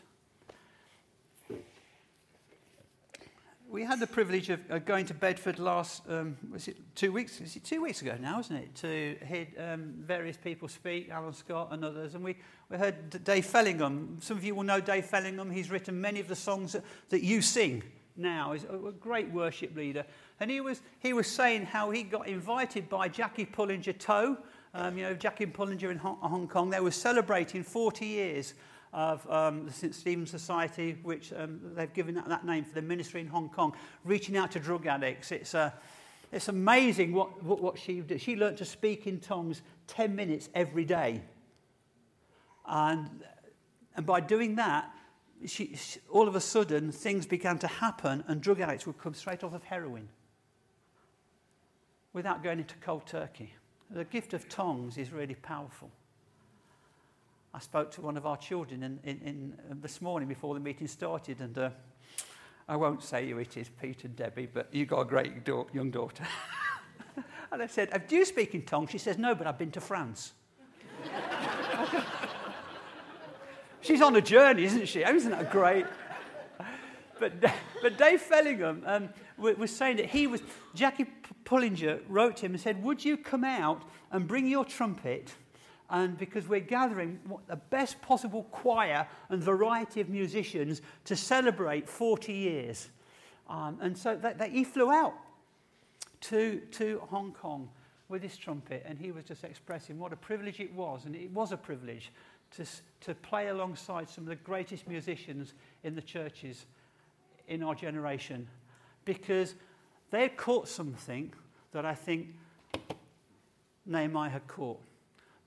We 3.71 3.85
had 3.85 4.01
the 4.01 4.07
privilege 4.09 4.51
of 4.51 4.85
going 4.85 5.07
to 5.07 5.15
Bedford 5.15 5.61
last, 5.61 6.03
um, 6.09 6.37
was 6.51 6.67
it 6.67 6.77
two 6.97 7.13
weeks? 7.13 7.41
Is 7.41 7.55
it 7.55 7.63
two 7.63 7.83
weeks 7.83 8.03
ago 8.03 8.17
now, 8.21 8.41
isn't 8.41 8.57
it? 8.57 8.75
To 8.77 9.17
hear 9.25 9.47
um, 9.59 9.95
various 9.97 10.37
people 10.37 10.67
speak, 10.67 11.09
Alan 11.09 11.33
Scott 11.33 11.69
and 11.71 11.85
others. 11.85 12.17
And 12.17 12.25
we, 12.25 12.35
we 12.69 12.79
heard 12.79 13.23
Dave 13.23 13.47
Fellingham. 13.47 14.19
Some 14.21 14.37
of 14.37 14.43
you 14.43 14.57
will 14.57 14.65
know 14.65 14.81
Dave 14.81 15.05
Fellingham. 15.05 15.53
He's 15.53 15.71
written 15.71 16.01
many 16.01 16.19
of 16.19 16.27
the 16.27 16.35
songs 16.35 16.73
that, 16.73 16.83
that 17.11 17.23
you 17.23 17.41
sing 17.41 17.85
now. 18.17 18.55
He's 18.55 18.65
a, 18.65 18.89
a 18.89 18.93
great 18.93 19.31
worship 19.31 19.77
leader. 19.77 20.05
And 20.41 20.51
he 20.51 20.61
was, 20.61 20.83
he 20.99 21.13
was 21.13 21.29
saying 21.29 21.67
how 21.67 21.91
he 21.91 22.03
got 22.03 22.27
invited 22.27 22.89
by 22.89 23.07
Jackie 23.07 23.47
Pullinger 23.47 23.97
To. 23.97 24.37
Um, 24.75 24.99
you 24.99 25.05
know, 25.05 25.15
Jackie 25.15 25.47
Pullinger 25.47 25.93
in 25.93 25.99
Hong 25.99 26.49
Kong. 26.49 26.71
They 26.71 26.81
were 26.81 26.91
celebrating 26.91 27.63
40 27.63 28.05
years 28.05 28.55
of 28.93 29.29
um, 29.31 29.67
the 29.67 29.73
St. 29.73 29.95
Stephen's 29.95 30.31
Society, 30.31 30.99
which 31.03 31.33
um, 31.33 31.61
they've 31.75 31.93
given 31.93 32.15
that, 32.17 32.29
that 32.29 32.45
name 32.45 32.65
for 32.65 32.75
the 32.75 32.83
ministry 32.83 33.21
in 33.21 33.29
Hong 33.29 33.49
Kong, 33.49 33.75
reaching 34.05 34.37
out 34.37 34.51
to 34.53 34.61
drug 34.61 34.87
addicts. 34.87 35.31
It's, 35.31 35.55
uh, 35.55 35.71
it's 36.33 36.49
amazing 36.49 37.13
what, 37.13 37.43
what, 37.43 37.61
what 37.61 37.79
she 37.79 38.01
did. 38.01 38.21
She 38.21 38.37
learned 38.37 38.57
to 38.59 38.65
speak 38.65 39.07
in 39.07 39.21
tongues 39.21 39.63
10 39.89 40.15
minutes 40.15 40.49
every 40.55 40.85
day. 40.85 41.23
And, 42.67 43.09
and 43.97 44.07
by 44.07 44.21
doing 44.21 44.57
that, 44.57 44.91
she, 45.47 45.75
she, 45.75 46.01
all 46.11 46.29
of 46.29 46.35
a 46.35 46.41
sudden, 46.41 46.93
things 46.93 47.27
began 47.27 47.59
to 47.59 47.67
happen, 47.67 48.25
and 48.27 48.41
drug 48.41 48.61
addicts 48.61 48.87
would 48.87 48.99
come 48.99 49.15
straight 49.15 49.43
off 49.43 49.55
of 49.55 49.63
heroin 49.65 50.09
without 52.13 52.43
going 52.43 52.59
into 52.59 52.75
cold 52.77 53.07
turkey. 53.07 53.55
The 53.91 54.05
gift 54.05 54.35
of 54.35 54.49
tongues 54.49 54.99
is 54.99 55.13
really 55.13 55.35
powerful. 55.35 55.91
I 57.53 57.59
spoke 57.59 57.91
to 57.93 58.01
one 58.01 58.17
of 58.17 58.27
our 58.27 58.37
children 58.37 58.85
in, 58.85 59.01
in, 59.03 59.21
in 59.25 59.59
uh, 59.71 59.75
this 59.81 60.01
morning 60.01 60.29
before 60.29 60.55
the 60.55 60.61
meeting 60.61 60.87
started, 60.87 61.41
and 61.41 61.59
uh, 61.59 61.71
I 62.69 62.77
won't 62.77 63.03
say 63.03 63.29
who 63.29 63.39
it 63.39 63.57
is, 63.57 63.69
Pete 63.69 64.05
and 64.05 64.15
Debbie, 64.15 64.47
but 64.47 64.69
you've 64.73 64.89
got 64.89 65.01
a 65.01 65.05
great 65.05 65.45
do- 65.45 65.67
young 65.73 65.91
daughter. 65.91 66.25
and 67.53 67.61
I 67.61 67.67
said, 67.67 68.07
Do 68.07 68.15
you 68.15 68.25
speak 68.25 68.55
in 68.55 68.63
tongues? 68.63 68.91
She 68.91 68.99
says, 68.99 69.19
No, 69.19 69.35
but 69.35 69.49
I've 69.49 69.59
been 69.59 69.73
to 69.73 69.81
France. 69.81 70.33
She's 73.81 74.01
on 74.03 74.15
a 74.15 74.21
journey, 74.21 74.65
isn't 74.65 74.87
she? 74.87 75.03
Oh, 75.05 75.13
isn't 75.13 75.33
that 75.33 75.51
great? 75.51 75.87
but, 77.19 77.33
but 77.83 77.99
Dave 77.99 78.21
Fellingham 78.21 78.83
um, 78.87 79.09
was 79.39 79.75
saying 79.75 79.97
that 79.97 80.07
he 80.07 80.29
was, 80.29 80.41
Jackie 80.75 81.07
Pullinger 81.45 82.01
wrote 82.09 82.37
to 82.37 82.47
him 82.47 82.53
and 82.53 82.61
said, 82.61 82.81
Would 82.85 83.05
you 83.05 83.17
come 83.17 83.43
out 83.43 83.83
and 84.13 84.29
bring 84.29 84.47
your 84.47 84.65
trumpet 84.65 85.35
and 85.91 86.17
because 86.17 86.47
we're 86.47 86.61
gathering 86.61 87.19
the 87.49 87.57
best 87.57 88.01
possible 88.01 88.45
choir 88.45 89.07
and 89.29 89.43
variety 89.43 90.01
of 90.01 90.09
musicians 90.09 90.81
to 91.05 91.17
celebrate 91.17 91.89
40 91.89 92.33
years. 92.33 92.91
Um, 93.49 93.79
and 93.81 93.99
so 93.99 94.17
that, 94.17 94.39
that 94.39 94.51
he 94.51 94.63
flew 94.63 94.91
out 94.91 95.15
to, 96.23 96.61
to 96.73 97.03
Hong 97.11 97.33
Kong 97.33 97.69
with 98.09 98.23
his 98.23 98.37
trumpet, 98.37 98.85
and 98.87 98.99
he 98.99 99.13
was 99.13 99.25
just 99.25 99.45
expressing 99.45 99.99
what 99.99 100.13
a 100.13 100.17
privilege 100.17 100.61
it 100.61 100.73
was, 100.75 101.05
and 101.05 101.15
it 101.15 101.31
was 101.33 101.53
a 101.53 101.57
privilege 101.57 102.13
to, 102.57 102.65
to 103.01 103.15
play 103.15 103.49
alongside 103.49 104.09
some 104.09 104.25
of 104.25 104.29
the 104.29 104.37
greatest 104.37 104.89
musicians 104.89 105.55
in 105.85 105.95
the 105.95 106.03
churches 106.03 106.67
in 107.49 107.63
our 107.63 107.75
generation 107.75 108.47
because 109.05 109.55
they 110.11 110.29
caught 110.29 110.69
something 110.69 111.33
that 111.73 111.85
I 111.85 111.95
think 111.95 112.35
Nehemiah 113.87 114.31
had 114.31 114.47
caught 114.47 114.81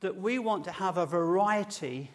that 0.03 0.17
we 0.17 0.37
want 0.37 0.65
to 0.65 0.71
have 0.71 0.97
a 0.97 1.05
variety 1.05 2.11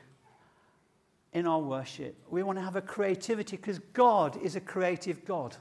in 1.33 1.47
our 1.47 1.59
worship. 1.59 2.15
We 2.31 2.43
want 2.43 2.59
to 2.59 2.63
have 2.63 2.77
a 2.77 2.83
creativity 2.83 3.57
because 3.57 3.79
God 3.95 4.41
is 4.43 4.57
a 4.57 4.61
creative 4.61 5.25
God. 5.25 5.57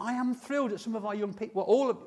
I 0.00 0.14
am 0.14 0.34
thrilled 0.34 0.72
at 0.72 0.80
some 0.80 0.96
of 0.96 1.06
our 1.06 1.14
young 1.14 1.32
people, 1.32 1.62
well, 1.62 1.66
all 1.66 1.90
of 1.90 1.98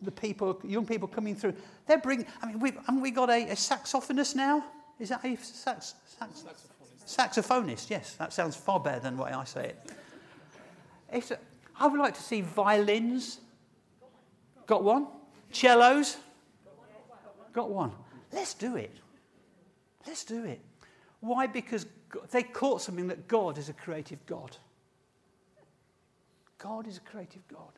the 0.00 0.10
people, 0.10 0.58
young 0.64 0.86
people 0.86 1.08
coming 1.08 1.36
through. 1.36 1.54
They're 1.86 1.98
bringing, 1.98 2.26
I 2.42 2.46
mean, 2.46 2.58
we've, 2.58 2.74
haven't 2.74 3.02
we 3.02 3.10
got 3.10 3.28
a, 3.28 3.50
a 3.50 3.54
saxophonist 3.54 4.34
now 4.34 4.64
Is 4.98 5.10
that 5.10 5.24
a 5.24 5.36
sax, 5.36 5.94
sax, 6.06 6.44
saxophonist? 7.06 7.90
Yes, 7.90 8.14
that 8.14 8.32
sounds 8.32 8.56
far 8.56 8.80
better 8.80 9.00
than 9.00 9.16
the 9.16 9.22
way 9.22 9.30
I 9.30 9.44
say 9.44 9.66
it. 9.66 9.92
It's 11.12 11.30
a, 11.32 11.38
I 11.78 11.86
would 11.86 12.00
like 12.00 12.14
to 12.14 12.22
see 12.22 12.40
violins. 12.40 13.40
Got 14.66 14.84
one? 14.84 15.06
Cellos? 15.52 16.16
Got 17.52 17.70
one. 17.70 17.92
Let's 18.32 18.54
do 18.54 18.76
it. 18.76 18.94
Let's 20.06 20.24
do 20.24 20.44
it. 20.44 20.60
Why? 21.20 21.46
Because 21.46 21.86
they 22.30 22.42
caught 22.42 22.80
something 22.82 23.08
that 23.08 23.28
God 23.28 23.58
is 23.58 23.68
a 23.68 23.72
creative 23.72 24.24
God. 24.26 24.56
God 26.58 26.86
is 26.86 26.98
a 26.98 27.00
creative 27.00 27.46
God. 27.48 27.72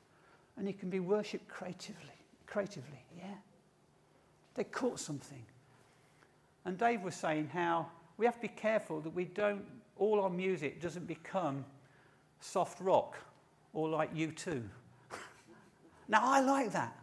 And 0.57 0.67
he 0.67 0.73
can 0.73 0.91
be 0.91 1.01
worshipped 1.01 1.49
creatively. 1.49 2.13
Creatively, 2.47 3.05
yeah. 3.17 3.35
They 4.55 4.65
caught 4.65 5.01
something. 5.01 5.43
And 6.65 6.77
Dave 6.79 7.03
was 7.03 7.15
saying 7.15 7.49
how 7.53 7.87
we 8.19 8.27
have 8.27 8.37
to 8.37 8.43
be 8.43 8.49
careful 8.49 9.01
that 9.01 9.15
we 9.15 9.25
don't, 9.25 9.65
all 9.97 10.21
our 10.21 10.31
music 10.31 10.81
doesn't 10.81 11.07
become 11.07 11.65
soft 12.41 12.81
rock 12.81 13.17
or 13.73 13.89
like 13.89 14.15
U2. 14.15 14.63
now, 16.09 16.21
I 16.23 16.41
like 16.41 16.73
that. 16.73 16.97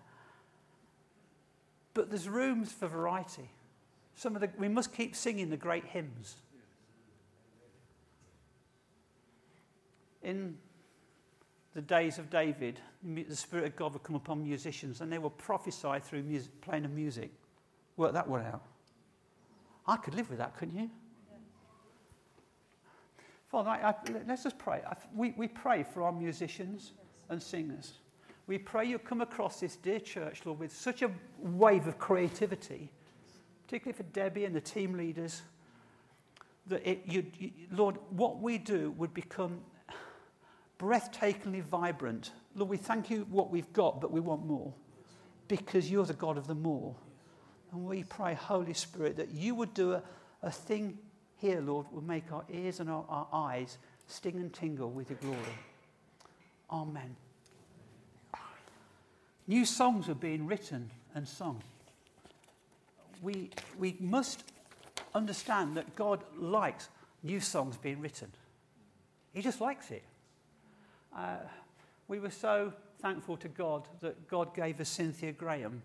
But 2.00 2.10
there's 2.10 2.30
rooms 2.30 2.72
for 2.72 2.88
variety. 2.88 3.50
Some 4.16 4.34
of 4.34 4.40
the, 4.40 4.50
we 4.58 4.70
must 4.70 4.94
keep 4.94 5.18
singing 5.18 5.50
the 5.50 5.58
great 5.58 5.84
hymns. 5.84 6.38
In 10.24 10.56
the 11.74 11.82
days 11.82 12.18
of 12.18 12.30
David, 12.30 12.80
the 13.04 13.36
Spirit 13.36 13.66
of 13.66 13.76
God 13.76 13.92
would 13.92 14.04
come 14.04 14.16
upon 14.16 14.42
musicians 14.42 15.02
and 15.02 15.12
they 15.12 15.18
would 15.18 15.38
prophesy 15.38 16.00
through 16.02 16.24
music, 16.24 16.62
playing 16.62 16.86
of 16.86 16.92
music. 16.92 17.32
Work 17.98 18.14
that 18.14 18.30
one 18.30 18.46
out. 18.46 18.64
I 19.86 19.98
could 19.98 20.16
live 20.16 20.30
with 20.30 20.40
that, 20.40 20.56
couldn't 20.56 20.78
you? 20.78 20.90
Father, 23.50 23.72
I, 23.72 23.90
I, 23.90 23.96
let's 24.26 24.44
just 24.44 24.58
pray. 24.58 24.82
I, 24.90 24.96
we, 25.14 25.34
we 25.36 25.50
pray 25.50 25.84
for 25.84 26.04
our 26.04 26.14
musicians 26.14 26.94
and 27.28 27.44
singers. 27.44 27.96
We 28.50 28.58
pray 28.58 28.86
you 28.86 28.98
come 28.98 29.22
across 29.22 29.60
this 29.60 29.76
dear 29.76 30.00
church, 30.00 30.42
Lord, 30.44 30.58
with 30.58 30.76
such 30.76 31.04
a 31.04 31.12
wave 31.38 31.86
of 31.86 32.00
creativity, 32.00 32.90
particularly 33.68 33.96
for 33.96 34.02
Debbie 34.12 34.44
and 34.44 34.56
the 34.56 34.60
team 34.60 34.94
leaders, 34.94 35.44
that 36.66 36.82
it, 36.84 37.04
you, 37.06 37.28
you, 37.38 37.52
Lord, 37.72 37.98
what 38.10 38.42
we 38.42 38.58
do 38.58 38.90
would 38.98 39.14
become 39.14 39.60
breathtakingly 40.80 41.62
vibrant. 41.62 42.32
Lord, 42.56 42.72
we 42.72 42.78
thank 42.78 43.12
you 43.12 43.28
what 43.30 43.52
we've 43.52 43.72
got, 43.72 44.02
but 44.02 44.10
we 44.12 44.20
want 44.20 44.44
more 44.44 44.74
because 45.48 45.92
you're 45.92 46.06
the 46.06 46.14
God 46.14 46.36
of 46.36 46.48
the 46.48 46.56
more. 46.56 46.96
And 47.72 47.86
we 47.86 48.04
pray, 48.04 48.34
Holy 48.34 48.74
Spirit, 48.74 49.16
that 49.18 49.30
you 49.30 49.54
would 49.54 49.76
do 49.76 49.94
a, 49.94 50.02
a 50.42 50.50
thing 50.50 50.98
here, 51.38 51.62
Lord, 51.62 51.86
will 51.92 52.02
make 52.02 52.32
our 52.32 52.46
ears 52.52 52.80
and 52.80 52.90
our, 52.90 53.06
our 53.10 53.28
eyes 53.32 53.78
sting 54.08 54.38
and 54.38 54.52
tingle 54.52 54.90
with 54.90 55.12
your 55.12 55.20
glory. 55.20 55.38
Amen. 56.72 57.16
New 59.50 59.66
songs 59.66 60.08
are 60.08 60.14
being 60.14 60.46
written 60.46 60.92
and 61.16 61.28
sung. 61.28 61.60
We, 63.20 63.50
we 63.80 63.98
must 64.00 64.44
understand 65.16 65.76
that 65.76 65.96
God 65.96 66.24
likes 66.38 66.88
new 67.24 67.40
songs 67.40 67.76
being 67.76 68.00
written. 68.00 68.32
He 69.34 69.42
just 69.42 69.60
likes 69.60 69.90
it. 69.90 70.04
Uh, 71.18 71.38
we 72.08 72.20
were 72.20 72.30
so 72.30 72.72
thankful 73.02 73.38
to 73.38 73.48
God 73.48 73.88
that 74.02 74.28
God 74.28 74.54
gave 74.54 74.80
us 74.80 74.88
Cynthia 74.88 75.32
Graham 75.32 75.82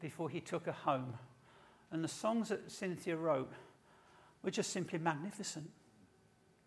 before 0.00 0.28
he 0.28 0.40
took 0.40 0.66
her 0.66 0.72
home. 0.72 1.14
And 1.92 2.02
the 2.02 2.08
songs 2.08 2.48
that 2.48 2.72
Cynthia 2.72 3.16
wrote 3.16 3.52
were 4.42 4.50
just 4.50 4.72
simply 4.72 4.98
magnificent. 4.98 5.70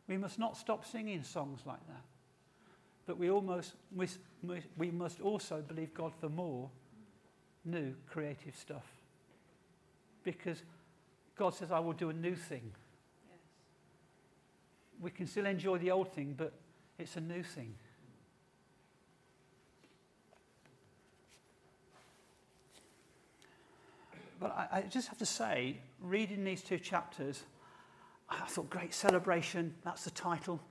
We 0.07 0.15
must 0.15 0.39
not 0.39 0.55
stop 0.55 0.85
singing 0.85 1.21
songs 1.21 1.63
like 1.65 1.85
that. 1.87 2.03
But 3.09 3.17
we, 3.17 3.31
almost, 3.31 3.73
we, 3.95 4.07
we 4.77 4.91
must 4.91 5.19
also 5.19 5.63
believe 5.67 5.95
God 5.95 6.13
for 6.21 6.29
more 6.29 6.69
new 7.65 7.95
creative 8.07 8.55
stuff. 8.55 8.85
Because 10.23 10.61
God 11.35 11.55
says, 11.55 11.71
I 11.71 11.79
will 11.79 11.93
do 11.93 12.11
a 12.11 12.13
new 12.13 12.35
thing. 12.35 12.71
Yes. 13.27 13.39
We 15.01 15.09
can 15.09 15.25
still 15.25 15.47
enjoy 15.47 15.79
the 15.79 15.89
old 15.89 16.13
thing, 16.13 16.35
but 16.37 16.53
it's 16.99 17.15
a 17.15 17.21
new 17.21 17.41
thing. 17.41 17.73
But 24.39 24.51
I, 24.51 24.67
I 24.71 24.81
just 24.81 25.07
have 25.07 25.17
to 25.17 25.25
say, 25.25 25.77
reading 25.99 26.43
these 26.43 26.61
two 26.61 26.77
chapters, 26.77 27.41
I 28.29 28.45
thought, 28.45 28.69
great 28.69 28.93
celebration, 28.93 29.73
that's 29.83 30.03
the 30.03 30.11
title. 30.11 30.61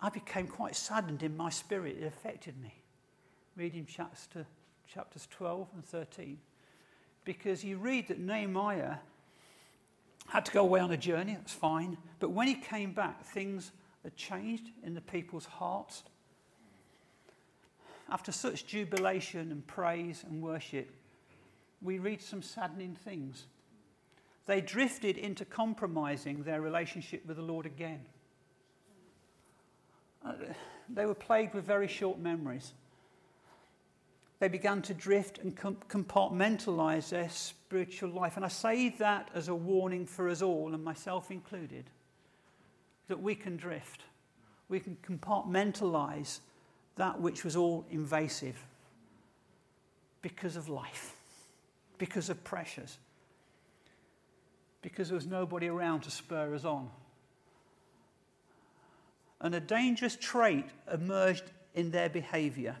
I 0.00 0.08
became 0.10 0.46
quite 0.46 0.76
saddened 0.76 1.22
in 1.22 1.36
my 1.36 1.50
spirit. 1.50 1.96
It 2.00 2.06
affected 2.06 2.60
me, 2.60 2.74
reading 3.56 3.84
chapters, 3.84 4.46
chapters 4.86 5.26
12 5.30 5.68
and 5.74 5.84
13. 5.84 6.38
Because 7.24 7.64
you 7.64 7.78
read 7.78 8.08
that 8.08 8.18
Nehemiah 8.18 8.96
had 10.28 10.44
to 10.44 10.52
go 10.52 10.62
away 10.62 10.80
on 10.80 10.90
a 10.92 10.96
journey, 10.96 11.34
that's 11.34 11.52
fine. 11.52 11.96
But 12.20 12.30
when 12.30 12.46
he 12.46 12.54
came 12.54 12.92
back, 12.92 13.24
things 13.24 13.72
had 14.04 14.14
changed 14.16 14.70
in 14.82 14.94
the 14.94 15.00
people's 15.00 15.46
hearts. 15.46 16.04
After 18.10 18.32
such 18.32 18.66
jubilation 18.66 19.50
and 19.50 19.66
praise 19.66 20.24
and 20.28 20.40
worship, 20.40 20.90
we 21.82 21.98
read 21.98 22.22
some 22.22 22.42
saddening 22.42 22.94
things. 22.94 23.46
They 24.46 24.60
drifted 24.60 25.18
into 25.18 25.44
compromising 25.44 26.42
their 26.42 26.60
relationship 26.60 27.26
with 27.26 27.36
the 27.36 27.42
Lord 27.42 27.66
again. 27.66 28.00
Uh, 30.28 30.32
they 30.88 31.06
were 31.06 31.14
plagued 31.14 31.54
with 31.54 31.64
very 31.64 31.88
short 31.88 32.18
memories. 32.18 32.72
They 34.40 34.48
began 34.48 34.82
to 34.82 34.94
drift 34.94 35.38
and 35.38 35.56
compartmentalize 35.56 37.08
their 37.08 37.28
spiritual 37.28 38.10
life. 38.10 38.36
And 38.36 38.44
I 38.44 38.48
say 38.48 38.90
that 38.90 39.30
as 39.34 39.48
a 39.48 39.54
warning 39.54 40.06
for 40.06 40.28
us 40.28 40.42
all, 40.42 40.74
and 40.74 40.84
myself 40.84 41.30
included, 41.30 41.84
that 43.08 43.20
we 43.20 43.34
can 43.34 43.56
drift. 43.56 44.02
We 44.68 44.80
can 44.80 44.96
compartmentalize 45.02 46.38
that 46.96 47.20
which 47.20 47.44
was 47.44 47.56
all 47.56 47.84
invasive 47.90 48.56
because 50.22 50.56
of 50.56 50.68
life 50.68 51.14
because 51.98 52.30
of 52.30 52.42
pressures, 52.44 52.96
because 54.82 55.08
there 55.08 55.16
was 55.16 55.26
nobody 55.26 55.68
around 55.68 56.02
to 56.02 56.10
spur 56.10 56.54
us 56.54 56.64
on. 56.64 56.88
And 59.40 59.54
a 59.54 59.60
dangerous 59.60 60.16
trait 60.16 60.66
emerged 60.92 61.44
in 61.74 61.90
their 61.90 62.08
behavior. 62.08 62.76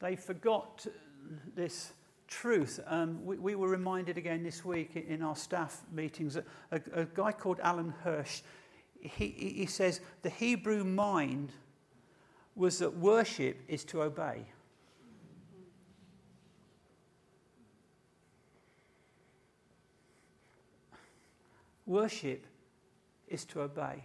They 0.00 0.16
forgot 0.16 0.86
this 1.54 1.92
truth. 2.26 2.80
Um, 2.86 3.24
we, 3.24 3.36
we, 3.36 3.54
were 3.54 3.68
reminded 3.68 4.16
again 4.16 4.42
this 4.42 4.64
week 4.64 4.96
in 4.96 5.20
our 5.20 5.36
staff 5.36 5.82
meetings 5.92 6.34
that 6.34 6.46
a, 6.70 7.00
a 7.00 7.04
guy 7.04 7.32
called 7.32 7.60
Alan 7.60 7.92
Hirsch, 8.02 8.40
he, 9.00 9.28
he 9.28 9.66
says 9.66 10.00
the 10.22 10.30
Hebrew 10.30 10.84
mind 10.84 11.52
was 12.54 12.78
that 12.78 12.96
worship 12.96 13.60
is 13.68 13.84
to 13.84 14.02
obey. 14.02 14.46
Worship 21.86 22.46
is 23.26 23.44
to 23.46 23.62
obey. 23.62 24.04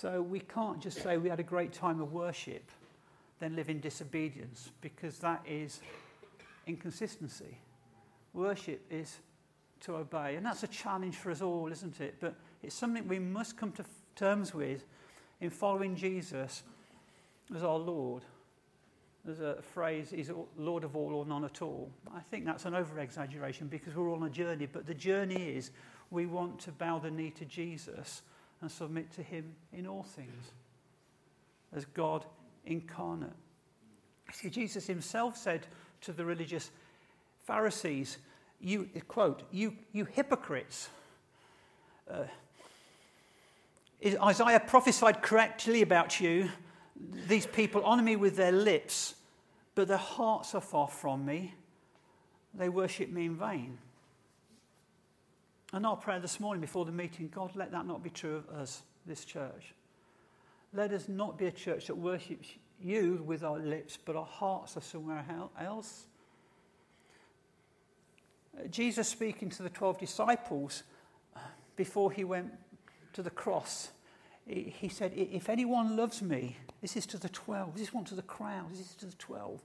So 0.00 0.22
we 0.22 0.40
can't 0.40 0.80
just 0.80 1.02
say 1.02 1.18
we 1.18 1.28
had 1.28 1.40
a 1.40 1.42
great 1.42 1.74
time 1.74 2.00
of 2.00 2.14
worship, 2.14 2.70
then 3.38 3.54
live 3.54 3.68
in 3.68 3.80
disobedience, 3.80 4.70
because 4.80 5.18
that 5.18 5.42
is 5.46 5.80
inconsistency. 6.66 7.58
Worship 8.32 8.80
is 8.90 9.18
to 9.80 9.96
obey. 9.96 10.36
And 10.36 10.46
that's 10.46 10.62
a 10.62 10.68
challenge 10.68 11.16
for 11.16 11.30
us 11.30 11.42
all, 11.42 11.70
isn't 11.70 12.00
it? 12.00 12.14
But 12.18 12.34
it's 12.62 12.74
something 12.74 13.06
we 13.08 13.18
must 13.18 13.58
come 13.58 13.72
to 13.72 13.84
terms 14.16 14.54
with 14.54 14.84
in 15.42 15.50
following 15.50 15.94
Jesus 15.94 16.62
as 17.54 17.62
our 17.62 17.78
Lord. 17.78 18.22
There's 19.26 19.40
a 19.40 19.60
phrase, 19.60 20.08
he's 20.08 20.30
Lord 20.56 20.82
of 20.82 20.96
all 20.96 21.14
or 21.14 21.26
none 21.26 21.44
at 21.44 21.60
all. 21.60 21.90
I 22.16 22.20
think 22.20 22.46
that's 22.46 22.64
an 22.64 22.74
over 22.74 23.00
exaggeration 23.00 23.66
because 23.66 23.94
we're 23.94 24.08
all 24.08 24.16
on 24.16 24.22
a 24.22 24.30
journey, 24.30 24.64
but 24.64 24.86
the 24.86 24.94
journey 24.94 25.50
is 25.50 25.72
we 26.10 26.24
want 26.24 26.58
to 26.60 26.72
bow 26.72 27.00
the 27.00 27.10
knee 27.10 27.32
to 27.32 27.44
Jesus 27.44 28.22
and 28.60 28.70
submit 28.70 29.10
to 29.12 29.22
him 29.22 29.54
in 29.72 29.86
all 29.86 30.02
things 30.02 30.52
as 31.74 31.84
God 31.84 32.24
incarnate. 32.66 33.30
See, 34.32 34.50
Jesus 34.50 34.86
himself 34.86 35.36
said 35.36 35.66
to 36.02 36.12
the 36.12 36.24
religious 36.24 36.70
Pharisees, 37.46 38.18
you, 38.60 38.88
quote, 39.08 39.42
you, 39.50 39.74
you 39.92 40.04
hypocrites. 40.04 40.88
Uh, 42.08 42.24
Isaiah 44.22 44.60
prophesied 44.60 45.22
correctly 45.22 45.82
about 45.82 46.20
you 46.20 46.50
these 47.28 47.46
people 47.46 47.82
honor 47.84 48.02
me 48.02 48.16
with 48.16 48.36
their 48.36 48.52
lips, 48.52 49.14
but 49.74 49.88
their 49.88 49.96
hearts 49.96 50.54
are 50.54 50.60
far 50.60 50.88
from 50.88 51.24
me. 51.24 51.54
They 52.54 52.68
worship 52.68 53.10
me 53.10 53.26
in 53.26 53.36
vain. 53.36 53.78
And 55.72 55.86
our 55.86 55.96
prayer 55.96 56.18
this 56.18 56.40
morning 56.40 56.60
before 56.60 56.84
the 56.84 56.92
meeting 56.92 57.30
God, 57.32 57.52
let 57.54 57.70
that 57.70 57.86
not 57.86 58.02
be 58.02 58.10
true 58.10 58.36
of 58.36 58.48
us, 58.48 58.82
this 59.06 59.24
church. 59.24 59.72
Let 60.72 60.92
us 60.92 61.08
not 61.08 61.38
be 61.38 61.46
a 61.46 61.52
church 61.52 61.86
that 61.86 61.96
worships 61.96 62.48
you 62.80 63.22
with 63.24 63.44
our 63.44 63.58
lips, 63.58 63.96
but 64.04 64.16
our 64.16 64.24
hearts 64.24 64.76
are 64.76 64.80
somewhere 64.80 65.24
else. 65.60 66.06
Uh, 68.58 68.66
Jesus 68.66 69.08
speaking 69.08 69.48
to 69.50 69.62
the 69.62 69.70
12 69.70 69.98
disciples 69.98 70.82
uh, 71.36 71.40
before 71.76 72.10
he 72.10 72.24
went 72.24 72.52
to 73.12 73.22
the 73.22 73.30
cross, 73.30 73.90
he 74.46 74.88
said, 74.88 75.12
If 75.14 75.48
anyone 75.48 75.96
loves 75.96 76.22
me, 76.22 76.56
this 76.80 76.96
is 76.96 77.06
to 77.06 77.18
the 77.18 77.28
12, 77.28 77.74
this 77.74 77.88
is 77.88 77.94
one 77.94 78.04
to 78.06 78.14
the 78.16 78.22
crowd, 78.22 78.72
this 78.72 78.80
is 78.80 78.94
to 78.96 79.06
the 79.06 79.16
12. 79.16 79.60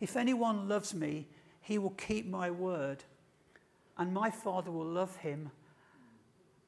If 0.00 0.16
anyone 0.16 0.68
loves 0.68 0.92
me, 0.92 1.26
he 1.62 1.78
will 1.78 1.90
keep 1.90 2.26
my 2.26 2.50
word, 2.50 3.04
and 3.98 4.12
my 4.12 4.30
Father 4.30 4.70
will 4.70 4.86
love 4.86 5.16
him, 5.16 5.50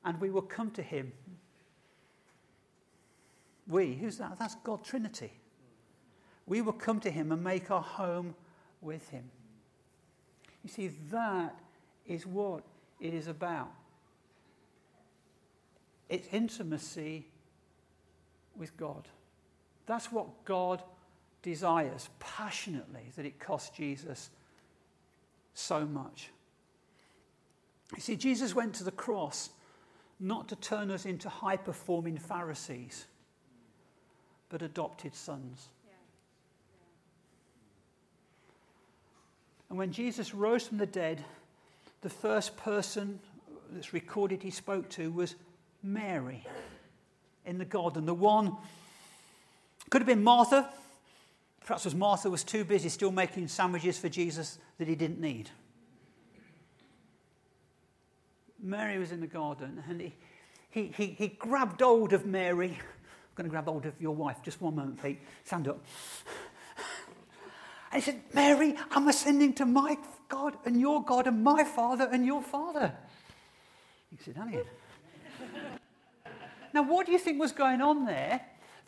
and 0.04 0.20
we 0.20 0.30
will 0.30 0.42
come 0.42 0.70
to 0.72 0.82
him. 0.82 1.12
We, 3.66 3.94
who's 3.94 4.18
that? 4.18 4.38
That's 4.38 4.54
God 4.64 4.84
Trinity. 4.84 5.32
We 6.46 6.62
will 6.62 6.72
come 6.72 7.00
to 7.00 7.10
him 7.10 7.30
and 7.32 7.44
make 7.44 7.70
our 7.70 7.82
home 7.82 8.34
with 8.80 9.08
him. 9.10 9.24
You 10.64 10.70
see, 10.70 10.88
that 11.10 11.54
is 12.06 12.26
what 12.26 12.62
it 13.00 13.12
is 13.12 13.28
about. 13.28 13.70
It's 16.08 16.26
intimacy 16.32 17.26
with 18.56 18.76
God. 18.76 19.06
That's 19.86 20.10
what 20.10 20.44
God 20.44 20.82
desires 21.42 22.08
passionately, 22.18 23.12
that 23.16 23.26
it 23.26 23.38
cost 23.38 23.74
Jesus 23.74 24.30
so 25.54 25.84
much. 25.84 26.30
You 27.94 28.02
see, 28.02 28.16
Jesus 28.16 28.54
went 28.54 28.74
to 28.74 28.84
the 28.84 28.90
cross 28.90 29.50
not 30.20 30.48
to 30.48 30.56
turn 30.56 30.90
us 30.90 31.06
into 31.06 31.28
high 31.28 31.56
performing 31.56 32.18
Pharisees, 32.18 33.06
but 34.48 34.62
adopted 34.62 35.14
sons. 35.14 35.68
And 39.68 39.78
when 39.78 39.92
Jesus 39.92 40.34
rose 40.34 40.66
from 40.66 40.78
the 40.78 40.86
dead, 40.86 41.24
the 42.00 42.10
first 42.10 42.56
person 42.56 43.20
that's 43.70 43.92
recorded 43.92 44.42
he 44.42 44.50
spoke 44.50 44.88
to 44.90 45.10
was 45.10 45.34
Mary 45.82 46.46
in 47.44 47.58
the 47.58 47.64
garden. 47.64 48.06
The 48.06 48.14
one 48.14 48.56
could 49.90 50.00
have 50.00 50.06
been 50.06 50.24
Martha. 50.24 50.70
Perhaps 51.60 51.84
was 51.84 51.94
Martha 51.94 52.30
was 52.30 52.44
too 52.44 52.64
busy 52.64 52.88
still 52.88 53.10
making 53.10 53.48
sandwiches 53.48 53.98
for 53.98 54.08
Jesus 54.08 54.58
that 54.78 54.88
he 54.88 54.94
didn't 54.94 55.20
need. 55.20 55.50
Mary 58.60 58.98
was 58.98 59.12
in 59.12 59.20
the 59.20 59.26
garden 59.26 59.82
and 59.88 60.00
he, 60.00 60.14
he, 60.70 60.92
he, 60.96 61.06
he 61.06 61.28
grabbed 61.28 61.80
hold 61.80 62.12
of 62.12 62.26
Mary. 62.26 62.70
I'm 62.70 63.34
going 63.34 63.44
to 63.44 63.50
grab 63.50 63.66
hold 63.66 63.86
of 63.86 64.00
your 64.00 64.14
wife. 64.14 64.42
Just 64.42 64.60
one 64.60 64.76
moment, 64.76 65.02
Pete. 65.02 65.20
Stand 65.44 65.68
up. 65.68 65.84
And 67.90 68.02
he 68.02 68.10
said, 68.10 68.20
Mary, 68.34 68.76
I'm 68.90 69.08
ascending 69.08 69.54
to 69.54 69.66
my 69.66 69.96
God 70.28 70.56
and 70.64 70.78
your 70.78 71.02
God 71.02 71.26
and 71.26 71.42
my 71.42 71.64
Father 71.64 72.08
and 72.10 72.26
your 72.26 72.42
Father. 72.42 72.92
Sit 74.24 74.36
down 74.36 74.48
again. 74.48 74.64
now, 76.74 76.82
what 76.82 77.06
do 77.06 77.12
you 77.12 77.18
think 77.18 77.40
was 77.40 77.52
going 77.52 77.80
on 77.80 78.04
there? 78.04 78.40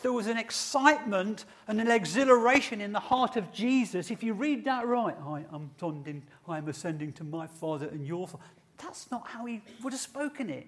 There 0.02 0.12
was 0.12 0.26
an 0.26 0.38
excitement 0.38 1.44
and 1.68 1.80
an 1.80 1.90
exhilaration 1.90 2.80
in 2.80 2.92
the 2.92 3.00
heart 3.00 3.36
of 3.36 3.52
Jesus. 3.52 4.10
If 4.10 4.22
you 4.22 4.32
read 4.32 4.64
that 4.64 4.86
right, 4.86 5.14
I 5.26 5.44
am 5.52 6.68
ascending 6.68 7.12
to 7.14 7.24
my 7.24 7.46
Father 7.46 7.86
and 7.88 8.06
your 8.06 8.26
Father. 8.26 8.44
That's 8.82 9.10
not 9.10 9.26
how 9.26 9.44
he 9.44 9.62
would 9.82 9.92
have 9.92 10.00
spoken 10.00 10.50
it. 10.50 10.66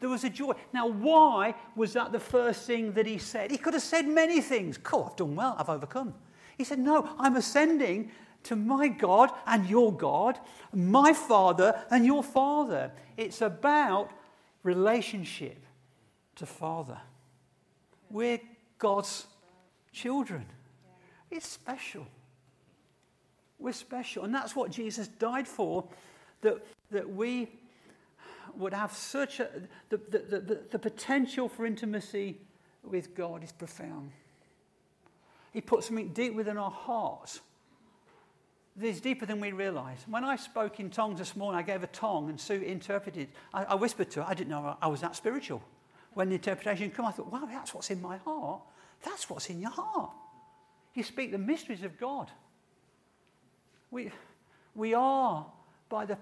There 0.00 0.08
was 0.08 0.24
a 0.24 0.30
joy. 0.30 0.52
Now, 0.72 0.86
why 0.86 1.54
was 1.76 1.92
that 1.94 2.12
the 2.12 2.20
first 2.20 2.66
thing 2.66 2.92
that 2.92 3.06
he 3.06 3.18
said? 3.18 3.50
He 3.50 3.56
could 3.56 3.74
have 3.74 3.82
said 3.82 4.06
many 4.06 4.40
things. 4.40 4.76
Cool, 4.76 5.08
I've 5.10 5.16
done 5.16 5.34
well, 5.34 5.56
I've 5.58 5.70
overcome. 5.70 6.14
He 6.58 6.64
said, 6.64 6.78
No, 6.78 7.14
I'm 7.18 7.36
ascending 7.36 8.10
to 8.44 8.56
my 8.56 8.88
God 8.88 9.30
and 9.46 9.66
your 9.68 9.92
God, 9.92 10.38
my 10.72 11.12
Father 11.12 11.82
and 11.90 12.04
your 12.04 12.22
Father. 12.22 12.92
It's 13.16 13.40
about 13.40 14.10
relationship 14.62 15.64
to 16.36 16.46
Father. 16.46 16.98
We're 18.10 18.40
God's 18.78 19.26
children. 19.92 20.44
It's 21.30 21.48
special. 21.48 22.06
We're 23.58 23.72
special. 23.72 24.24
And 24.24 24.34
that's 24.34 24.54
what 24.54 24.70
Jesus 24.70 25.08
died 25.08 25.48
for, 25.48 25.84
that, 26.42 26.62
that 26.94 27.08
we 27.08 27.50
would 28.56 28.72
have 28.72 28.92
such 28.92 29.40
a. 29.40 29.48
The, 29.90 29.98
the, 29.98 30.18
the, 30.18 30.60
the 30.70 30.78
potential 30.78 31.48
for 31.48 31.66
intimacy 31.66 32.38
with 32.82 33.14
God 33.14 33.44
is 33.44 33.52
profound. 33.52 34.10
He 35.52 35.60
put 35.60 35.84
something 35.84 36.08
deep 36.08 36.34
within 36.34 36.58
our 36.58 36.70
hearts 36.70 37.40
that 38.76 38.86
is 38.86 39.00
deeper 39.00 39.24
than 39.24 39.40
we 39.40 39.52
realize. 39.52 39.98
When 40.08 40.24
I 40.24 40.36
spoke 40.36 40.80
in 40.80 40.90
tongues 40.90 41.18
this 41.18 41.36
morning, 41.36 41.58
I 41.58 41.62
gave 41.62 41.82
a 41.84 41.88
tongue 41.88 42.28
and 42.28 42.40
Sue 42.40 42.60
interpreted. 42.60 43.28
I, 43.52 43.64
I 43.64 43.74
whispered 43.76 44.10
to 44.12 44.22
her, 44.22 44.28
I 44.28 44.34
didn't 44.34 44.50
know 44.50 44.76
I 44.82 44.88
was 44.88 45.00
that 45.02 45.14
spiritual. 45.14 45.62
When 46.14 46.28
the 46.28 46.34
interpretation 46.34 46.90
came, 46.90 47.04
I 47.04 47.12
thought, 47.12 47.30
wow, 47.30 47.46
that's 47.46 47.72
what's 47.72 47.90
in 47.90 48.02
my 48.02 48.16
heart. 48.18 48.62
That's 49.04 49.30
what's 49.30 49.48
in 49.48 49.60
your 49.60 49.70
heart. 49.70 50.10
You 50.94 51.02
speak 51.02 51.30
the 51.30 51.38
mysteries 51.38 51.82
of 51.82 51.98
God. 51.98 52.30
We, 53.90 54.10
we 54.74 54.94
are, 54.94 55.46
by 55.88 56.04
the 56.04 56.18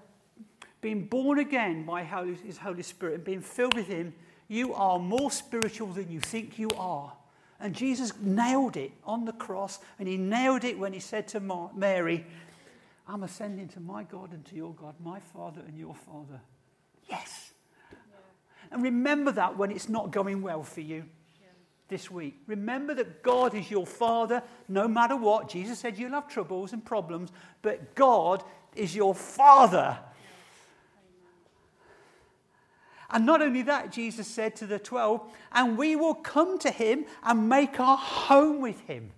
being 0.83 1.07
born 1.07 1.39
again 1.39 1.87
by 1.87 2.03
His 2.03 2.59
Holy 2.59 2.83
Spirit 2.83 3.15
and 3.15 3.25
being 3.25 3.41
filled 3.41 3.75
with 3.75 3.87
Him, 3.87 4.13
you 4.49 4.75
are 4.75 4.99
more 4.99 5.31
spiritual 5.31 5.87
than 5.89 6.11
you 6.11 6.21
think 6.21 6.59
you 6.59 6.69
are. 6.77 7.15
And 7.59 7.75
Jesus 7.75 8.13
nailed 8.21 8.77
it 8.77 8.91
on 9.05 9.25
the 9.25 9.33
cross, 9.33 9.79
and 9.99 10.09
he 10.09 10.17
nailed 10.17 10.65
it 10.65 10.77
when 10.77 10.93
he 10.93 10.99
said 10.99 11.29
to 11.29 11.71
Mary, 11.75 12.27
I'm 13.07 13.23
ascending 13.23 13.69
to 13.69 13.81
my 13.81 14.03
God 14.03 14.33
and 14.33 14.45
to 14.47 14.57
your 14.57 14.75
God, 14.75 14.97
my 15.03 15.21
Father 15.21 15.63
and 15.67 15.79
your 15.79 15.95
Father. 15.95 16.41
Yes. 17.09 17.53
Yeah. 17.91 17.97
And 18.73 18.83
remember 18.83 19.31
that 19.33 19.57
when 19.57 19.71
it's 19.71 19.89
not 19.89 20.11
going 20.11 20.43
well 20.43 20.65
for 20.65 20.81
you 20.81 21.05
yeah. 21.41 21.49
this 21.89 22.11
week. 22.11 22.41
Remember 22.49 22.95
that 22.95 23.23
God 23.23 23.55
is 23.55 23.71
your 23.71 23.87
Father 23.87 24.43
no 24.69 24.89
matter 24.89 25.17
what. 25.17 25.49
Jesus 25.49 25.79
said 25.79 25.97
you'll 25.97 26.11
have 26.11 26.29
troubles 26.29 26.73
and 26.73 26.85
problems, 26.85 27.31
but 27.63 27.95
God 27.95 28.43
is 28.75 28.95
your 28.95 29.15
Father. 29.15 29.99
And 33.13 33.27
not 33.27 33.43
only 33.43 33.63
that, 33.63 33.93
Jesus 33.93 34.27
said 34.27 34.57
to 34.57 34.67
the 34.67 34.79
12, 34.79 35.23
and 35.53 35.77
we 35.77 35.97
will 35.97 36.15
come 36.15 36.59
to 36.61 36.71
him 36.71 37.05
and 37.23 37.49
make 37.49 37.79
our 37.79 37.99
home 37.99 38.63
with 38.63 38.81
him 38.81 39.11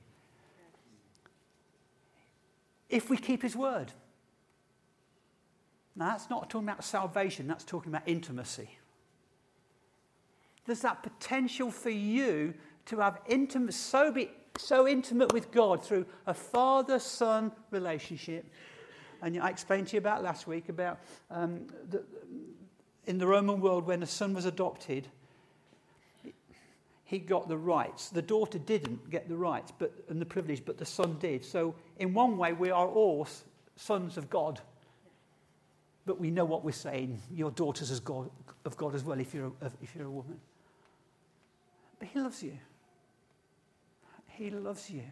if 2.88 3.08
we 3.08 3.16
keep 3.16 3.42
his 3.42 3.54
word. 3.54 3.92
Now, 5.96 6.08
that's 6.08 6.28
not 6.28 6.50
talking 6.50 6.68
about 6.68 6.84
salvation, 6.84 7.46
that's 7.46 7.64
talking 7.64 7.92
about 7.92 8.02
intimacy. 8.06 8.68
There's 10.66 10.80
that 10.80 11.02
potential 11.02 11.70
for 11.70 11.90
you 11.90 12.54
to 12.86 12.98
have 12.98 13.20
intimate, 13.28 13.74
so, 13.74 14.10
be, 14.10 14.30
so 14.58 14.88
intimate 14.88 15.32
with 15.32 15.52
God 15.52 15.84
through 15.84 16.04
a 16.26 16.34
father 16.34 16.98
son 16.98 17.52
relationship. 17.70 18.44
And 19.22 19.40
I 19.40 19.50
explained 19.50 19.88
to 19.88 19.92
you 19.94 19.98
about 19.98 20.22
last 20.22 20.48
week 20.48 20.68
about 20.68 20.98
um, 21.30 21.66
the, 21.90 22.02
in 23.06 23.18
the 23.18 23.26
Roman 23.26 23.60
world, 23.60 23.86
when 23.86 24.02
a 24.02 24.06
son 24.06 24.34
was 24.34 24.44
adopted, 24.44 25.08
he 27.04 27.18
got 27.18 27.48
the 27.48 27.58
rights. 27.58 28.08
The 28.08 28.22
daughter 28.22 28.58
didn't 28.58 29.10
get 29.10 29.28
the 29.28 29.36
rights 29.36 29.72
but, 29.78 29.92
and 30.08 30.20
the 30.20 30.26
privilege, 30.26 30.64
but 30.64 30.78
the 30.78 30.86
son 30.86 31.16
did. 31.20 31.44
So, 31.44 31.74
in 31.98 32.14
one 32.14 32.36
way, 32.36 32.52
we 32.52 32.70
are 32.70 32.88
all 32.88 33.28
sons 33.76 34.16
of 34.16 34.30
God. 34.30 34.60
But 36.06 36.20
we 36.20 36.30
know 36.30 36.44
what 36.44 36.64
we're 36.64 36.72
saying. 36.72 37.20
Your 37.32 37.50
daughters 37.50 37.90
as 37.90 38.00
God, 38.00 38.30
of 38.64 38.76
God 38.76 38.94
as 38.94 39.04
well, 39.04 39.20
if 39.20 39.34
you're, 39.34 39.52
a, 39.62 39.70
if 39.82 39.94
you're 39.94 40.06
a 40.06 40.10
woman. 40.10 40.40
But 41.98 42.08
he 42.08 42.20
loves 42.20 42.42
you. 42.42 42.58
He 44.28 44.50
loves 44.50 44.90
you. 44.90 45.02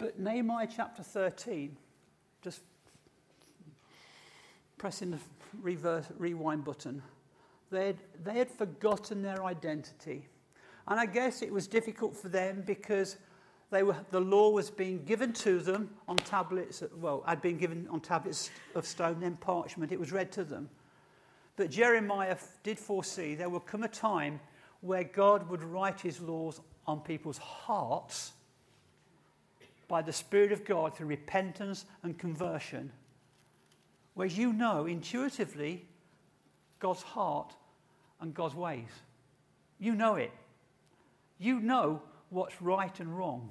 But 0.00 0.18
Nehemiah 0.18 0.66
chapter 0.74 1.02
13, 1.02 1.76
just 2.40 2.62
pressing 4.78 5.10
the 5.10 5.18
reverse, 5.60 6.06
rewind 6.16 6.64
button, 6.64 7.02
they 7.70 7.88
had, 7.88 7.96
they 8.24 8.38
had 8.38 8.50
forgotten 8.50 9.20
their 9.20 9.44
identity. 9.44 10.26
And 10.88 10.98
I 10.98 11.04
guess 11.04 11.42
it 11.42 11.52
was 11.52 11.66
difficult 11.66 12.16
for 12.16 12.30
them 12.30 12.62
because 12.66 13.18
they 13.70 13.82
were, 13.82 13.94
the 14.10 14.22
law 14.22 14.48
was 14.48 14.70
being 14.70 15.04
given 15.04 15.34
to 15.34 15.58
them 15.58 15.90
on 16.08 16.16
tablets, 16.16 16.82
well, 16.98 17.22
had 17.26 17.42
been 17.42 17.58
given 17.58 17.86
on 17.90 18.00
tablets 18.00 18.48
of 18.74 18.86
stone, 18.86 19.20
then 19.20 19.36
parchment. 19.36 19.92
It 19.92 20.00
was 20.00 20.12
read 20.12 20.32
to 20.32 20.44
them. 20.44 20.70
But 21.56 21.70
Jeremiah 21.70 22.38
did 22.62 22.78
foresee 22.78 23.34
there 23.34 23.50
would 23.50 23.66
come 23.66 23.82
a 23.82 23.88
time 23.88 24.40
where 24.80 25.04
God 25.04 25.50
would 25.50 25.62
write 25.62 26.00
his 26.00 26.22
laws 26.22 26.58
on 26.86 27.00
people's 27.00 27.36
hearts 27.36 28.32
by 29.90 30.00
the 30.00 30.12
Spirit 30.12 30.52
of 30.52 30.64
God 30.64 30.96
through 30.96 31.08
repentance 31.08 31.84
and 32.04 32.16
conversion, 32.16 32.92
where 34.14 34.28
you 34.28 34.52
know 34.52 34.86
intuitively 34.86 35.84
God's 36.78 37.02
heart 37.02 37.52
and 38.20 38.32
God's 38.32 38.54
ways. 38.54 38.88
You 39.80 39.96
know 39.96 40.14
it. 40.14 40.30
You 41.38 41.58
know 41.58 42.02
what's 42.28 42.62
right 42.62 43.00
and 43.00 43.18
wrong. 43.18 43.50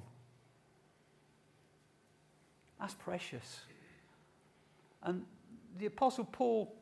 That's 2.80 2.94
precious. 2.94 3.60
And 5.02 5.26
the 5.78 5.86
Apostle 5.86 6.24
Paul, 6.24 6.74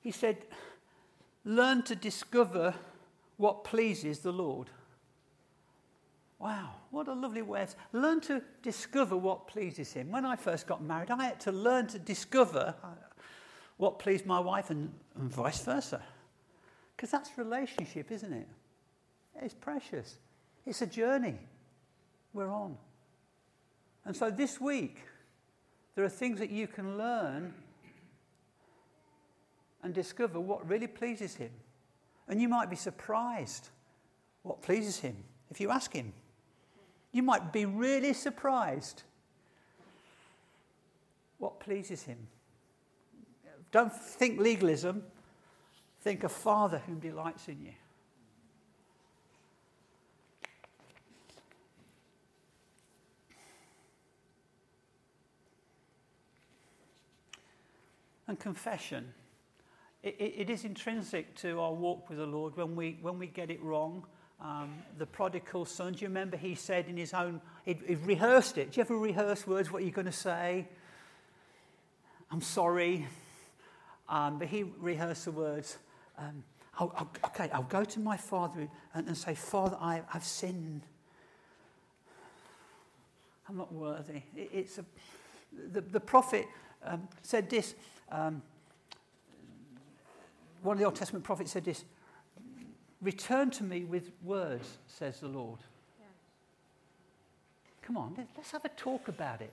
he 0.00 0.10
said, 0.10 0.38
learn 1.44 1.84
to 1.84 1.94
discover 1.94 2.74
what 3.36 3.62
pleases 3.62 4.18
the 4.18 4.32
Lord. 4.32 4.68
Wow, 6.40 6.70
what 6.90 7.06
a 7.06 7.12
lovely 7.12 7.42
way. 7.42 7.66
Learn 7.92 8.22
to 8.22 8.42
discover 8.62 9.14
what 9.14 9.46
pleases 9.46 9.92
him. 9.92 10.10
When 10.10 10.24
I 10.24 10.36
first 10.36 10.66
got 10.66 10.82
married, 10.82 11.10
I 11.10 11.24
had 11.24 11.40
to 11.40 11.52
learn 11.52 11.86
to 11.88 11.98
discover 11.98 12.74
what 13.76 13.98
pleased 13.98 14.24
my 14.24 14.40
wife 14.40 14.70
and, 14.70 14.90
and 15.16 15.30
vice 15.30 15.62
versa. 15.62 16.02
Because 16.96 17.10
that's 17.10 17.36
relationship, 17.36 18.10
isn't 18.10 18.32
it? 18.32 18.48
It's 19.42 19.52
precious. 19.52 20.16
It's 20.64 20.80
a 20.80 20.86
journey 20.86 21.36
we're 22.32 22.50
on. 22.50 22.76
And 24.06 24.16
so 24.16 24.30
this 24.30 24.58
week, 24.58 24.98
there 25.94 26.04
are 26.06 26.10
things 26.10 26.38
that 26.38 26.50
you 26.50 26.66
can 26.66 26.96
learn 26.96 27.52
and 29.82 29.92
discover 29.92 30.40
what 30.40 30.66
really 30.66 30.86
pleases 30.86 31.34
Him. 31.34 31.50
And 32.28 32.40
you 32.40 32.48
might 32.48 32.70
be 32.70 32.76
surprised 32.76 33.68
what 34.42 34.62
pleases 34.62 35.00
Him 35.00 35.16
if 35.50 35.60
you 35.60 35.70
ask 35.70 35.92
Him. 35.92 36.14
You 37.12 37.22
might 37.22 37.52
be 37.52 37.64
really 37.64 38.12
surprised 38.12 39.02
what 41.38 41.58
pleases 41.58 42.02
Him. 42.02 42.18
Don't 43.72 43.92
think 43.92 44.40
legalism, 44.40 45.02
think 46.02 46.24
a 46.24 46.28
Father 46.28 46.82
whom 46.86 46.98
delights 46.98 47.48
in 47.48 47.60
you. 47.62 47.72
And 58.26 58.38
confession. 58.38 59.12
It, 60.04 60.14
it, 60.18 60.34
it 60.36 60.50
is 60.50 60.64
intrinsic 60.64 61.34
to 61.38 61.60
our 61.60 61.72
walk 61.72 62.08
with 62.08 62.18
the 62.18 62.26
Lord 62.26 62.56
when 62.56 62.76
we, 62.76 62.98
when 63.02 63.18
we 63.18 63.26
get 63.26 63.50
it 63.50 63.60
wrong. 63.60 64.06
Um, 64.42 64.74
the 64.96 65.06
prodigal 65.06 65.66
son, 65.66 65.92
do 65.92 66.00
you 66.00 66.08
remember 66.08 66.36
he 66.36 66.54
said 66.54 66.86
in 66.88 66.96
his 66.96 67.12
own, 67.12 67.40
he 67.64 67.76
rehearsed 68.04 68.56
it. 68.56 68.72
Do 68.72 68.78
you 68.78 68.82
ever 68.82 68.96
rehearse 68.96 69.46
words, 69.46 69.70
what 69.70 69.82
you're 69.82 69.92
going 69.92 70.06
to 70.06 70.12
say? 70.12 70.66
I'm 72.30 72.40
sorry. 72.40 73.06
Um, 74.08 74.38
but 74.38 74.48
he 74.48 74.64
rehearsed 74.78 75.26
the 75.26 75.32
words. 75.32 75.76
Um, 76.16 76.42
I'll, 76.78 76.92
I'll, 76.96 77.10
okay, 77.26 77.50
I'll 77.52 77.62
go 77.64 77.84
to 77.84 78.00
my 78.00 78.16
father 78.16 78.68
and, 78.94 79.06
and 79.06 79.16
say, 79.16 79.34
Father, 79.34 79.76
I, 79.80 80.02
have 80.08 80.24
sinned. 80.24 80.82
I'm 83.48 83.58
not 83.58 83.72
worthy. 83.72 84.22
It, 84.34 84.50
it's 84.52 84.78
a, 84.78 84.84
the, 85.72 85.82
the 85.82 86.00
prophet 86.00 86.46
um, 86.84 87.08
said 87.22 87.50
this 87.50 87.74
um, 88.10 88.42
one 90.62 90.74
of 90.74 90.78
the 90.78 90.84
Old 90.84 90.96
Testament 90.96 91.24
prophets 91.24 91.52
said 91.52 91.64
this 91.64 91.84
Return 93.02 93.50
to 93.52 93.64
me 93.64 93.84
with 93.84 94.10
words, 94.22 94.78
says 94.86 95.20
the 95.20 95.28
Lord. 95.28 95.60
Yeah. 95.98 96.06
Come 97.82 97.96
on, 97.96 98.14
let's 98.36 98.50
have 98.50 98.64
a 98.64 98.68
talk 98.70 99.08
about 99.08 99.40
it. 99.40 99.52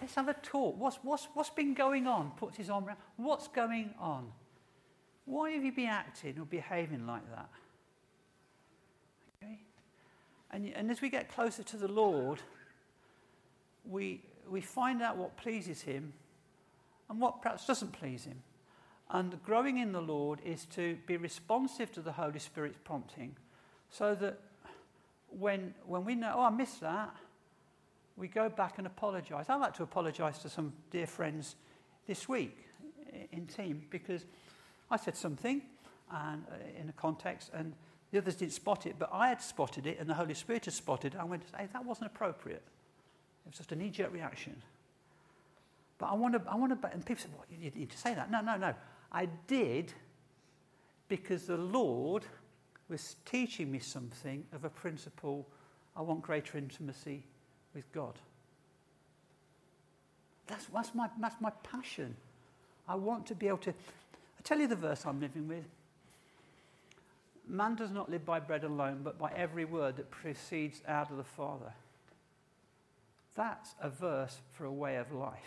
Let's 0.00 0.14
have 0.16 0.28
a 0.28 0.34
talk. 0.34 0.78
What's, 0.78 0.98
what's, 1.02 1.28
what's 1.34 1.50
been 1.50 1.74
going 1.74 2.06
on? 2.06 2.32
Puts 2.36 2.56
his 2.56 2.68
arm 2.68 2.86
around. 2.86 2.98
What's 3.16 3.48
going 3.48 3.94
on? 4.00 4.26
Why 5.24 5.52
have 5.52 5.64
you 5.64 5.72
been 5.72 5.86
acting 5.86 6.38
or 6.38 6.44
behaving 6.44 7.06
like 7.06 7.22
that? 7.30 7.48
Okay? 9.42 9.58
And, 10.50 10.72
and 10.74 10.90
as 10.90 11.00
we 11.00 11.08
get 11.08 11.32
closer 11.32 11.62
to 11.62 11.76
the 11.76 11.86
Lord, 11.86 12.40
we, 13.88 14.20
we 14.50 14.60
find 14.60 15.00
out 15.00 15.16
what 15.16 15.36
pleases 15.36 15.82
him 15.82 16.12
and 17.08 17.20
what 17.20 17.40
perhaps 17.40 17.66
doesn't 17.66 17.92
please 17.92 18.24
him. 18.24 18.42
And 19.12 19.42
growing 19.42 19.76
in 19.76 19.92
the 19.92 20.00
Lord 20.00 20.40
is 20.42 20.64
to 20.74 20.96
be 21.06 21.18
responsive 21.18 21.92
to 21.92 22.00
the 22.00 22.12
Holy 22.12 22.38
Spirit's 22.38 22.78
prompting 22.82 23.36
so 23.90 24.14
that 24.14 24.40
when, 25.28 25.74
when 25.86 26.06
we 26.06 26.14
know, 26.14 26.32
oh, 26.36 26.44
I 26.44 26.50
missed 26.50 26.80
that, 26.80 27.14
we 28.16 28.26
go 28.26 28.48
back 28.48 28.78
and 28.78 28.86
apologize. 28.86 29.46
I'd 29.50 29.60
like 29.60 29.74
to 29.74 29.82
apologize 29.82 30.38
to 30.40 30.48
some 30.48 30.72
dear 30.90 31.06
friends 31.06 31.56
this 32.06 32.26
week 32.26 32.56
in 33.32 33.46
team 33.46 33.82
because 33.90 34.24
I 34.90 34.96
said 34.96 35.16
something 35.16 35.60
and, 36.10 36.44
uh, 36.50 36.80
in 36.80 36.88
a 36.88 36.92
context 36.92 37.50
and 37.52 37.74
the 38.12 38.18
others 38.18 38.36
didn't 38.36 38.52
spot 38.52 38.86
it, 38.86 38.96
but 38.98 39.10
I 39.12 39.28
had 39.28 39.42
spotted 39.42 39.86
it 39.86 39.98
and 40.00 40.08
the 40.08 40.14
Holy 40.14 40.34
Spirit 40.34 40.64
had 40.64 40.74
spotted 40.74 41.14
it. 41.14 41.20
I 41.20 41.24
went, 41.24 41.42
hey, 41.56 41.68
that 41.74 41.84
wasn't 41.84 42.06
appropriate. 42.06 42.62
It 43.44 43.48
was 43.48 43.58
just 43.58 43.72
a 43.72 43.76
knee 43.76 43.90
jerk 43.90 44.12
reaction. 44.12 44.56
But 45.98 46.06
I 46.06 46.14
want 46.14 46.34
to, 46.34 46.50
I 46.50 46.56
want 46.56 46.80
to, 46.80 46.88
and 46.88 47.04
people 47.04 47.22
said, 47.22 47.30
well, 47.36 47.44
you 47.50 47.70
need 47.70 47.90
to 47.90 47.98
say 47.98 48.14
that. 48.14 48.30
No, 48.30 48.40
no, 48.40 48.56
no. 48.56 48.74
I 49.12 49.28
did 49.46 49.92
because 51.08 51.44
the 51.44 51.58
Lord 51.58 52.24
was 52.88 53.16
teaching 53.26 53.70
me 53.70 53.78
something 53.78 54.44
of 54.52 54.64
a 54.64 54.70
principle. 54.70 55.46
I 55.96 56.00
want 56.00 56.22
greater 56.22 56.56
intimacy 56.56 57.22
with 57.74 57.90
God. 57.92 58.14
That's, 60.46 60.66
that's, 60.66 60.94
my, 60.94 61.08
that's 61.20 61.40
my 61.40 61.50
passion. 61.62 62.16
I 62.88 62.94
want 62.94 63.26
to 63.26 63.34
be 63.34 63.48
able 63.48 63.58
to. 63.58 63.70
I 63.70 64.42
tell 64.42 64.58
you 64.58 64.66
the 64.66 64.76
verse 64.76 65.04
I'm 65.06 65.20
living 65.20 65.46
with. 65.46 65.64
Man 67.46 67.74
does 67.74 67.90
not 67.90 68.10
live 68.10 68.24
by 68.24 68.40
bread 68.40 68.64
alone, 68.64 69.00
but 69.02 69.18
by 69.18 69.30
every 69.36 69.64
word 69.64 69.96
that 69.96 70.10
proceeds 70.10 70.80
out 70.88 71.10
of 71.10 71.16
the 71.16 71.24
Father. 71.24 71.72
That's 73.34 73.74
a 73.80 73.88
verse 73.88 74.38
for 74.52 74.64
a 74.64 74.72
way 74.72 74.96
of 74.96 75.12
life. 75.12 75.38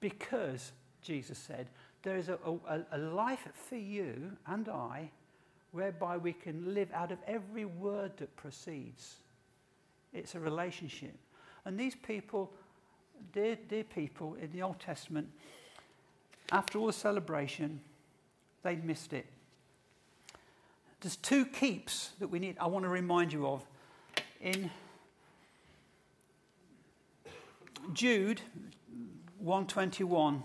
Because, 0.00 0.72
Jesus 1.06 1.38
said, 1.38 1.68
there 2.02 2.16
is 2.16 2.28
a, 2.28 2.38
a, 2.68 2.80
a 2.92 2.98
life 2.98 3.48
for 3.52 3.76
you 3.76 4.32
and 4.46 4.68
I 4.68 5.10
whereby 5.72 6.16
we 6.16 6.32
can 6.32 6.74
live 6.74 6.90
out 6.92 7.12
of 7.12 7.18
every 7.26 7.64
word 7.64 8.12
that 8.16 8.34
proceeds. 8.36 9.16
It's 10.12 10.34
a 10.34 10.40
relationship. 10.40 11.14
And 11.64 11.78
these 11.78 11.94
people, 11.94 12.52
dear, 13.32 13.56
dear 13.68 13.84
people 13.84 14.36
in 14.40 14.50
the 14.52 14.62
Old 14.62 14.80
Testament, 14.80 15.28
after 16.52 16.78
all 16.78 16.86
the 16.86 16.92
celebration, 16.92 17.80
they 18.62 18.76
missed 18.76 19.12
it. 19.12 19.26
There's 21.00 21.16
two 21.16 21.44
keeps 21.44 22.10
that 22.20 22.28
we 22.28 22.38
need, 22.38 22.56
I 22.58 22.66
want 22.66 22.84
to 22.84 22.88
remind 22.88 23.32
you 23.32 23.46
of. 23.46 23.64
In 24.40 24.70
Jude, 27.92 28.40
121, 29.38 30.42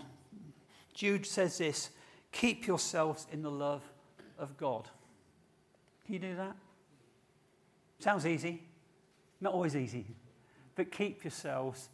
Jude 0.94 1.26
says 1.26 1.58
this 1.58 1.90
keep 2.32 2.66
yourselves 2.66 3.26
in 3.32 3.42
the 3.42 3.50
love 3.50 3.82
of 4.38 4.56
God. 4.56 4.88
Can 6.04 6.14
you 6.14 6.20
do 6.20 6.36
that? 6.36 6.56
Sounds 7.98 8.26
easy. 8.26 8.62
Not 9.40 9.52
always 9.52 9.76
easy. 9.76 10.06
But 10.74 10.90
keep 10.90 11.24
yourselves 11.24 11.88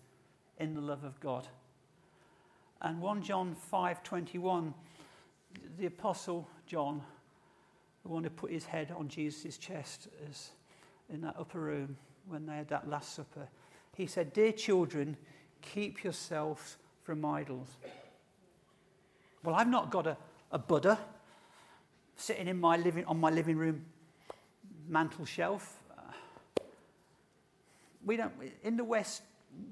in 0.59 0.75
the 0.75 0.81
love 0.81 1.05
of 1.05 1.19
God. 1.21 1.47
And 2.81 3.01
1 3.01 3.23
John 3.23 3.57
5:21 3.73 4.73
the 5.79 5.87
apostle 5.87 6.49
John 6.67 7.03
the 8.03 8.09
one 8.09 8.23
who 8.23 8.31
put 8.31 8.51
his 8.51 8.67
head 8.67 8.93
on 8.97 9.09
Jesus' 9.09 9.59
chest 9.59 10.09
as 10.29 10.51
in 11.09 11.21
that 11.23 11.37
upper 11.39 11.61
room 11.61 11.97
when 12.27 12.47
they 12.47 12.57
had 12.57 12.69
that 12.69 12.89
last 12.89 13.15
supper 13.15 13.49
he 13.97 14.07
said 14.07 14.33
dear 14.33 14.53
children 14.53 15.17
keep 15.61 16.05
yourselves 16.05 16.77
from 17.03 17.25
idols. 17.25 17.69
Well, 19.45 19.55
I've 19.55 19.69
not 19.69 19.91
got 19.91 20.07
a, 20.07 20.17
a 20.51 20.59
Buddha 20.59 20.99
sitting 22.17 22.49
in 22.49 22.59
my 22.61 22.77
living, 22.77 23.05
on 23.05 23.21
my 23.21 23.31
living 23.31 23.57
room 23.57 23.85
mantel 24.89 25.25
shelf. 25.25 25.77
Uh, 25.97 26.63
we 28.05 28.17
don't, 28.17 28.33
in 28.63 28.77
the 28.77 28.85
West, 28.85 29.23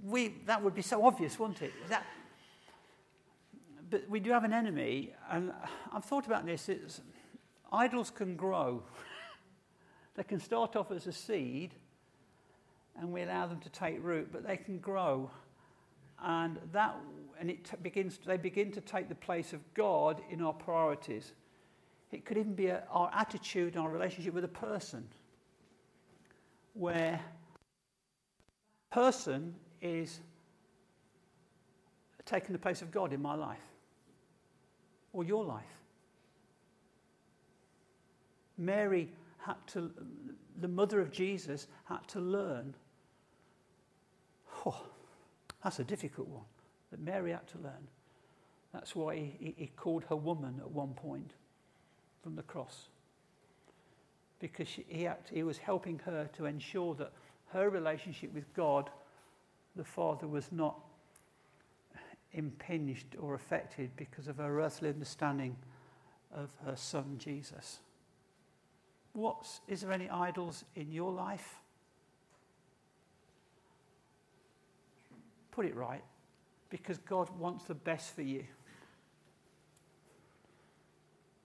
we, 0.04 0.34
that 0.46 0.62
would 0.62 0.74
be 0.74 0.82
so 0.82 1.04
obvious, 1.04 1.38
wouldn't 1.38 1.62
it? 1.62 1.72
That, 1.88 2.04
but 3.90 4.08
we 4.08 4.20
do 4.20 4.30
have 4.30 4.44
an 4.44 4.52
enemy, 4.52 5.12
and 5.30 5.52
I've 5.92 6.04
thought 6.04 6.26
about 6.26 6.46
this. 6.46 6.68
It's, 6.68 7.00
idols 7.72 8.10
can 8.10 8.36
grow. 8.36 8.82
they 10.16 10.22
can 10.22 10.40
start 10.40 10.76
off 10.76 10.90
as 10.90 11.06
a 11.06 11.12
seed, 11.12 11.74
and 12.98 13.12
we 13.12 13.22
allow 13.22 13.46
them 13.46 13.60
to 13.60 13.68
take 13.70 14.02
root, 14.02 14.28
but 14.32 14.46
they 14.46 14.56
can 14.56 14.78
grow. 14.78 15.30
And 16.22 16.58
that 16.72 16.96
and 17.38 17.50
it 17.50 17.82
begins, 17.82 18.18
they 18.24 18.36
begin 18.36 18.72
to 18.72 18.80
take 18.80 19.08
the 19.08 19.14
place 19.14 19.52
of 19.52 19.60
God 19.74 20.20
in 20.30 20.42
our 20.42 20.52
priorities. 20.52 21.32
It 22.12 22.24
could 22.24 22.38
even 22.38 22.54
be 22.54 22.68
a, 22.68 22.84
our 22.90 23.10
attitude, 23.14 23.74
and 23.74 23.82
our 23.82 23.90
relationship 23.90 24.32
with 24.34 24.44
a 24.44 24.48
person, 24.48 25.06
where 26.74 27.20
person 28.90 29.54
is 29.82 30.20
taking 32.24 32.52
the 32.52 32.58
place 32.58 32.82
of 32.82 32.90
God 32.90 33.12
in 33.12 33.20
my 33.20 33.34
life 33.34 33.58
or 35.12 35.24
your 35.24 35.44
life. 35.44 35.64
Mary 38.58 39.10
had 39.38 39.56
to, 39.68 39.90
the 40.60 40.68
mother 40.68 41.00
of 41.00 41.12
Jesus, 41.12 41.66
had 41.84 42.06
to 42.08 42.20
learn. 42.20 42.74
Oh, 44.64 44.80
that's 45.62 45.78
a 45.78 45.84
difficult 45.84 46.28
one 46.28 46.44
that 46.90 47.00
Mary 47.00 47.32
had 47.32 47.46
to 47.48 47.58
learn. 47.58 47.88
That's 48.72 48.94
why 48.94 49.16
he, 49.16 49.54
he 49.56 49.70
called 49.76 50.04
her 50.08 50.16
woman 50.16 50.56
at 50.60 50.70
one 50.70 50.94
point 50.94 51.32
from 52.22 52.36
the 52.36 52.42
cross. 52.42 52.88
Because 54.38 54.68
she, 54.68 54.84
he, 54.88 55.04
had, 55.04 55.18
he 55.32 55.42
was 55.42 55.58
helping 55.58 56.00
her 56.04 56.28
to 56.36 56.46
ensure 56.46 56.94
that 56.96 57.12
her 57.52 57.70
relationship 57.70 58.34
with 58.34 58.52
God, 58.54 58.90
the 59.76 59.84
Father, 59.84 60.26
was 60.26 60.52
not 60.52 60.78
impinged 62.32 63.16
or 63.18 63.34
affected 63.34 63.90
because 63.96 64.28
of 64.28 64.36
her 64.36 64.60
earthly 64.60 64.90
understanding 64.90 65.56
of 66.34 66.50
her 66.64 66.76
son 66.76 67.16
Jesus. 67.18 67.78
What's, 69.14 69.60
is 69.66 69.80
there 69.80 69.92
any 69.92 70.10
idols 70.10 70.64
in 70.74 70.92
your 70.92 71.10
life? 71.10 71.56
Put 75.50 75.64
it 75.64 75.74
right, 75.74 76.02
because 76.70 76.98
God 76.98 77.30
wants 77.38 77.64
the 77.64 77.74
best 77.74 78.14
for 78.14 78.22
you. 78.22 78.44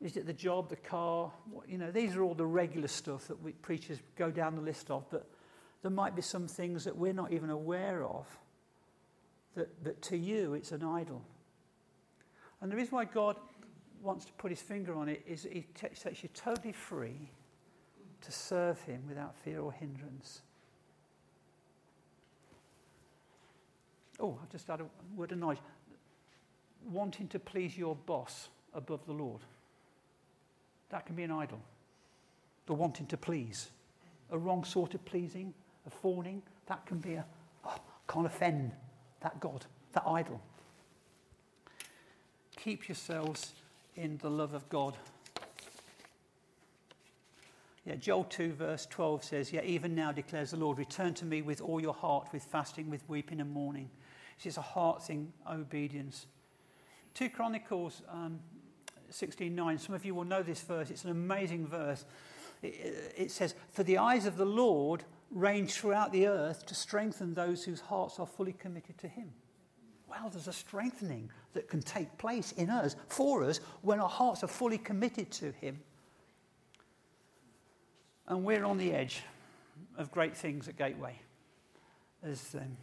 Is 0.02 0.18
it 0.18 0.26
the 0.26 0.34
job, 0.34 0.70
the 0.70 0.76
car? 0.76 1.32
You 1.68 1.78
know, 1.78 1.92
these 1.92 2.16
are 2.16 2.24
all 2.24 2.34
the 2.34 2.46
regular 2.46 2.88
stuff 2.88 3.28
that 3.28 3.42
we 3.42 3.52
preachers 3.52 4.00
go 4.16 4.32
down 4.32 4.56
the 4.56 4.62
list 4.62 4.90
of, 4.90 5.10
but 5.12 5.30
there 5.84 5.92
might 5.92 6.16
be 6.16 6.22
some 6.22 6.48
things 6.48 6.84
that 6.86 6.98
we're 6.98 7.14
not 7.14 7.32
even 7.32 7.50
aware 7.50 8.04
of 8.04 8.26
that, 9.56 9.84
that 9.84 10.02
to 10.04 10.18
you 10.18 10.54
it's 10.54 10.72
an 10.72 10.84
idol. 10.84 11.22
And 12.62 12.72
the 12.72 12.76
reason 12.76 12.96
why 12.96 13.06
God 13.06 13.38
wants 14.02 14.26
to 14.26 14.34
put 14.34 14.52
his 14.52 14.62
finger 14.62 14.96
on 14.96 15.08
it 15.08 15.24
is 15.28 15.44
he 15.44 15.66
t- 15.80 15.88
sets 15.94 16.24
you 16.24 16.30
totally 16.34 16.72
free 16.72 17.30
to 18.22 18.32
serve 18.32 18.82
him 18.82 19.04
without 19.08 19.36
fear 19.36 19.62
or 19.62 19.72
hindrance. 19.72 20.42
Oh, 24.22 24.38
I've 24.42 24.52
just 24.52 24.68
had 24.68 24.82
a 24.82 24.86
word 25.16 25.32
of 25.32 25.40
knowledge. 25.40 25.58
Wanting 26.92 27.28
to 27.30 27.40
please 27.40 27.76
your 27.76 27.96
boss 27.96 28.50
above 28.74 29.06
the 29.06 29.14
Lord. 29.14 29.42
That 30.90 31.06
can 31.06 31.16
be 31.16 31.24
an 31.24 31.32
idol. 31.32 31.60
The 32.68 32.74
wanting 32.74 33.08
to 33.08 33.18
please. 33.18 33.70
A 34.32 34.38
wrong 34.38 34.64
sort 34.64 34.94
of 34.94 35.04
pleasing, 35.06 35.54
a 35.88 35.90
fawning, 35.90 36.42
that 36.68 36.86
can 36.86 37.00
be 37.00 37.16
a, 37.16 37.26
oh, 37.66 37.76
can't 38.08 38.28
offend 38.28 38.72
that 39.22 39.40
God, 39.40 39.66
that 39.94 40.04
idol. 40.06 40.40
Keep 42.56 42.88
yourselves 42.88 43.54
in 43.96 44.18
the 44.22 44.30
love 44.30 44.54
of 44.54 44.70
God. 44.70 44.96
Yeah, 47.86 47.96
Joel 47.96 48.26
2, 48.26 48.54
verse 48.54 48.86
12 48.86 49.24
says, 49.24 49.54
Yeah, 49.54 49.64
even 49.64 49.96
now 49.96 50.12
declares 50.12 50.52
the 50.52 50.58
Lord, 50.58 50.78
return 50.78 51.14
to 51.16 51.26
me 51.26 51.42
with 51.42 51.62
all 51.62 51.82
your 51.82 51.94
heart, 51.94 52.28
with 52.32 52.44
fasting, 52.44 52.90
with 52.90 53.08
weeping 53.10 53.42
and 53.42 53.52
mourning. 53.52 53.90
It's 54.44 54.58
a 54.58 54.62
heart 54.62 55.04
thing, 55.04 55.32
obedience. 55.50 56.26
2 57.14 57.30
Chronicles 57.30 58.02
um, 58.10 58.40
16.9, 59.12 59.80
some 59.80 59.96
of 59.96 60.06
you 60.06 60.16
will 60.16 60.24
know 60.24 60.42
this 60.42 60.62
verse. 60.62 60.90
It's 60.90 61.04
an 61.04 61.12
amazing 61.12 61.68
verse. 61.68 62.06
It, 62.62 63.14
it 63.18 63.32
says, 63.32 63.56
For 63.72 63.84
the 63.84 63.98
eyes 63.98 64.26
of 64.26 64.38
the 64.38 64.46
Lord 64.46 65.04
range 65.30 65.74
throughout 65.74 66.12
the 66.12 66.28
earth 66.28 66.66
to 66.68 66.76
strengthen 66.76 67.34
those 67.34 67.64
whose 67.64 67.82
hearts 67.82 68.20
are 68.20 68.28
fully 68.28 68.54
committed 68.54 68.98
to 69.00 69.08
Him. 69.08 69.32
Well, 70.10 70.30
there's 70.30 70.48
a 70.48 70.54
strengthening 70.54 71.30
that 71.54 71.70
can 71.70 71.82
take 71.82 72.18
place 72.18 72.52
in 72.54 72.70
us, 72.70 72.96
for 73.08 73.44
us, 73.44 73.60
when 73.82 74.00
our 74.00 74.10
hearts 74.10 74.44
are 74.44 74.48
fully 74.48 74.78
committed 74.78 75.32
to 75.32 75.52
Him. 75.52 75.80
And 78.28 78.44
we're 78.44 78.64
on 78.64 78.78
the 78.78 78.94
edge 78.94 79.24
of 79.98 80.12
great 80.12 80.36
things 80.36 80.68
at 80.68 80.78
Gateway 80.78 81.20
as 82.24 82.56
um, 82.56 82.78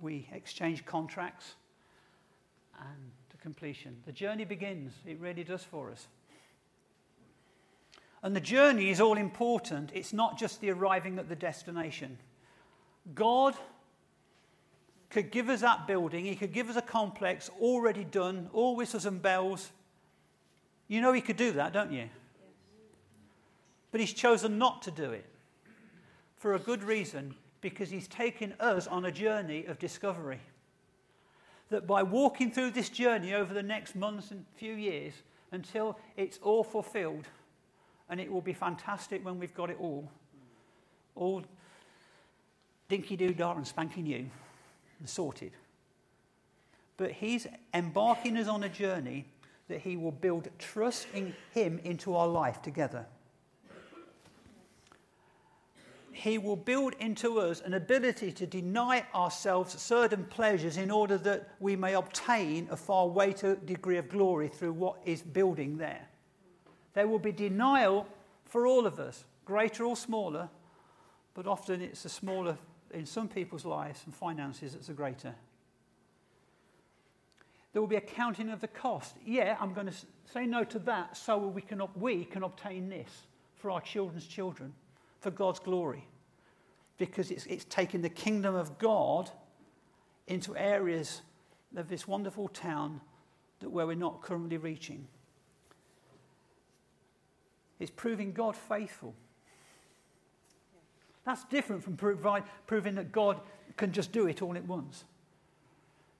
we 0.00 0.28
exchange 0.32 0.84
contracts 0.86 1.54
and 2.78 3.10
to 3.30 3.36
completion. 3.38 3.96
The 4.06 4.12
journey 4.12 4.44
begins, 4.44 4.92
it 5.06 5.18
really 5.20 5.44
does 5.44 5.62
for 5.62 5.90
us. 5.90 6.06
And 8.22 8.34
the 8.34 8.40
journey 8.40 8.90
is 8.90 9.00
all 9.00 9.18
important. 9.18 9.90
It's 9.92 10.12
not 10.12 10.38
just 10.38 10.60
the 10.60 10.70
arriving 10.70 11.18
at 11.18 11.28
the 11.28 11.36
destination. 11.36 12.18
God 13.14 13.54
could 15.10 15.30
give 15.30 15.48
us 15.48 15.60
that 15.60 15.86
building, 15.86 16.24
He 16.24 16.34
could 16.34 16.52
give 16.52 16.70
us 16.70 16.76
a 16.76 16.82
complex 16.82 17.50
already 17.60 18.04
done, 18.04 18.48
all 18.52 18.76
whistles 18.76 19.06
and 19.06 19.20
bells. 19.20 19.70
You 20.88 21.00
know 21.00 21.12
He 21.12 21.20
could 21.20 21.36
do 21.36 21.52
that, 21.52 21.72
don't 21.72 21.92
you? 21.92 22.08
But 23.94 24.00
He's 24.00 24.12
chosen 24.12 24.58
not 24.58 24.82
to 24.82 24.90
do 24.90 25.12
it 25.12 25.24
for 26.36 26.54
a 26.54 26.58
good 26.58 26.82
reason 26.82 27.36
because 27.60 27.90
He's 27.90 28.08
taken 28.08 28.52
us 28.58 28.88
on 28.88 29.04
a 29.04 29.12
journey 29.12 29.66
of 29.66 29.78
discovery. 29.78 30.40
That 31.70 31.86
by 31.86 32.02
walking 32.02 32.50
through 32.50 32.72
this 32.72 32.88
journey 32.88 33.34
over 33.34 33.54
the 33.54 33.62
next 33.62 33.94
months 33.94 34.32
and 34.32 34.44
few 34.56 34.74
years 34.74 35.12
until 35.52 35.96
it's 36.16 36.40
all 36.42 36.64
fulfilled, 36.64 37.28
and 38.10 38.18
it 38.18 38.32
will 38.32 38.40
be 38.40 38.52
fantastic 38.52 39.24
when 39.24 39.38
we've 39.38 39.54
got 39.54 39.70
it 39.70 39.76
all. 39.78 40.10
All 41.14 41.44
dinky 42.88 43.14
doo 43.14 43.32
dah 43.32 43.52
and 43.52 43.64
spanky 43.64 44.02
new 44.02 44.28
and 44.98 45.08
sorted. 45.08 45.52
But 46.96 47.12
he's 47.12 47.46
embarking 47.72 48.38
us 48.38 48.48
on 48.48 48.64
a 48.64 48.68
journey 48.68 49.26
that 49.68 49.82
he 49.82 49.96
will 49.96 50.10
build 50.10 50.48
trust 50.58 51.06
in 51.14 51.32
him 51.52 51.78
into 51.84 52.16
our 52.16 52.26
life 52.26 52.60
together. 52.60 53.06
He 56.24 56.38
will 56.38 56.56
build 56.56 56.94
into 57.00 57.38
us 57.38 57.60
an 57.60 57.74
ability 57.74 58.32
to 58.32 58.46
deny 58.46 59.04
ourselves 59.14 59.78
certain 59.78 60.24
pleasures 60.24 60.78
in 60.78 60.90
order 60.90 61.18
that 61.18 61.50
we 61.60 61.76
may 61.76 61.92
obtain 61.92 62.66
a 62.70 62.78
far 62.78 63.10
greater 63.10 63.56
degree 63.56 63.98
of 63.98 64.08
glory 64.08 64.48
through 64.48 64.72
what 64.72 64.96
is 65.04 65.20
building 65.20 65.76
there. 65.76 66.08
There 66.94 67.06
will 67.06 67.18
be 67.18 67.30
denial 67.30 68.06
for 68.46 68.66
all 68.66 68.86
of 68.86 68.98
us, 68.98 69.26
greater 69.44 69.84
or 69.84 69.98
smaller, 69.98 70.48
but 71.34 71.46
often 71.46 71.82
it's 71.82 72.04
the 72.04 72.08
smaller 72.08 72.56
in 72.94 73.04
some 73.04 73.28
people's 73.28 73.66
lives 73.66 74.00
and 74.06 74.14
finances 74.14 74.72
that's 74.72 74.86
the 74.86 74.94
greater. 74.94 75.34
There 77.74 77.82
will 77.82 77.86
be 77.86 77.96
a 77.96 78.00
counting 78.00 78.48
of 78.48 78.62
the 78.62 78.68
cost. 78.68 79.14
Yeah, 79.26 79.58
I'm 79.60 79.74
going 79.74 79.88
to 79.88 79.96
say 80.32 80.46
no 80.46 80.64
to 80.64 80.78
that 80.78 81.18
so 81.18 81.36
we 81.36 81.60
can, 81.60 81.82
we 81.94 82.24
can 82.24 82.44
obtain 82.44 82.88
this 82.88 83.10
for 83.56 83.70
our 83.70 83.82
children's 83.82 84.26
children, 84.26 84.72
for 85.20 85.30
God's 85.30 85.58
glory. 85.58 86.06
Because 86.96 87.30
it's, 87.30 87.46
it's 87.46 87.64
taking 87.64 88.02
the 88.02 88.08
kingdom 88.08 88.54
of 88.54 88.78
God 88.78 89.30
into 90.26 90.56
areas 90.56 91.22
of 91.76 91.88
this 91.88 92.06
wonderful 92.06 92.48
town 92.48 93.00
that 93.60 93.68
where 93.68 93.86
we're 93.86 93.94
not 93.94 94.22
currently 94.22 94.56
reaching. 94.56 95.06
It's 97.80 97.90
proving 97.90 98.32
God 98.32 98.54
faithful. 98.56 99.14
That's 101.24 101.44
different 101.44 101.82
from 101.82 101.96
provide, 101.96 102.44
proving 102.66 102.94
that 102.96 103.10
God 103.10 103.40
can 103.76 103.92
just 103.92 104.12
do 104.12 104.26
it 104.26 104.42
all 104.42 104.56
at 104.56 104.66
once. 104.66 105.04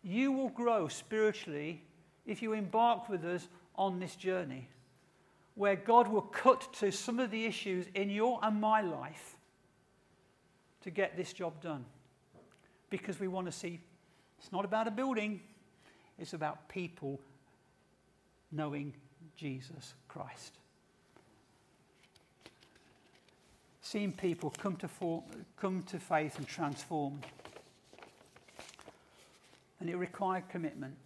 You 0.03 0.33
will 0.33 0.49
grow 0.49 0.89
spiritually 0.89 1.83
if 2.27 2.43
you 2.43 2.53
embark 2.53 3.09
with 3.09 3.25
us 3.25 3.49
on 3.77 3.99
this 3.99 4.17
journey, 4.17 4.69
where 5.55 5.77
God 5.77 6.09
will 6.09 6.23
cut 6.23 6.73
to 6.75 6.91
some 6.91 7.21
of 7.21 7.31
the 7.31 7.45
issues 7.45 7.87
in 7.95 8.11
your 8.11 8.41
and 8.43 8.61
my 8.61 8.81
life 8.81 9.34
to 10.85 10.91
get 10.91 11.17
this 11.17 11.33
job 11.33 11.61
done. 11.61 11.85
Because 12.89 13.19
we 13.19 13.29
want 13.29 13.47
to 13.47 13.53
see 13.53 13.81
it's 14.39 14.53
not 14.53 14.65
about 14.65 14.87
a 14.87 14.91
building, 14.91 15.41
it's 16.19 16.33
about 16.33 16.69
people 16.69 17.21
knowing 18.53 18.95
Jesus 19.37 19.95
Christ. 20.07 20.59
seeing 23.85 24.13
people 24.13 24.53
come 24.59 24.75
to, 24.75 24.89
come 25.57 25.83
to 25.83 26.01
faith 26.01 26.37
and 26.39 26.49
transform. 26.49 27.21
And 29.79 29.89
it 29.89 29.97
required 29.97 30.49
commitment. 30.49 30.97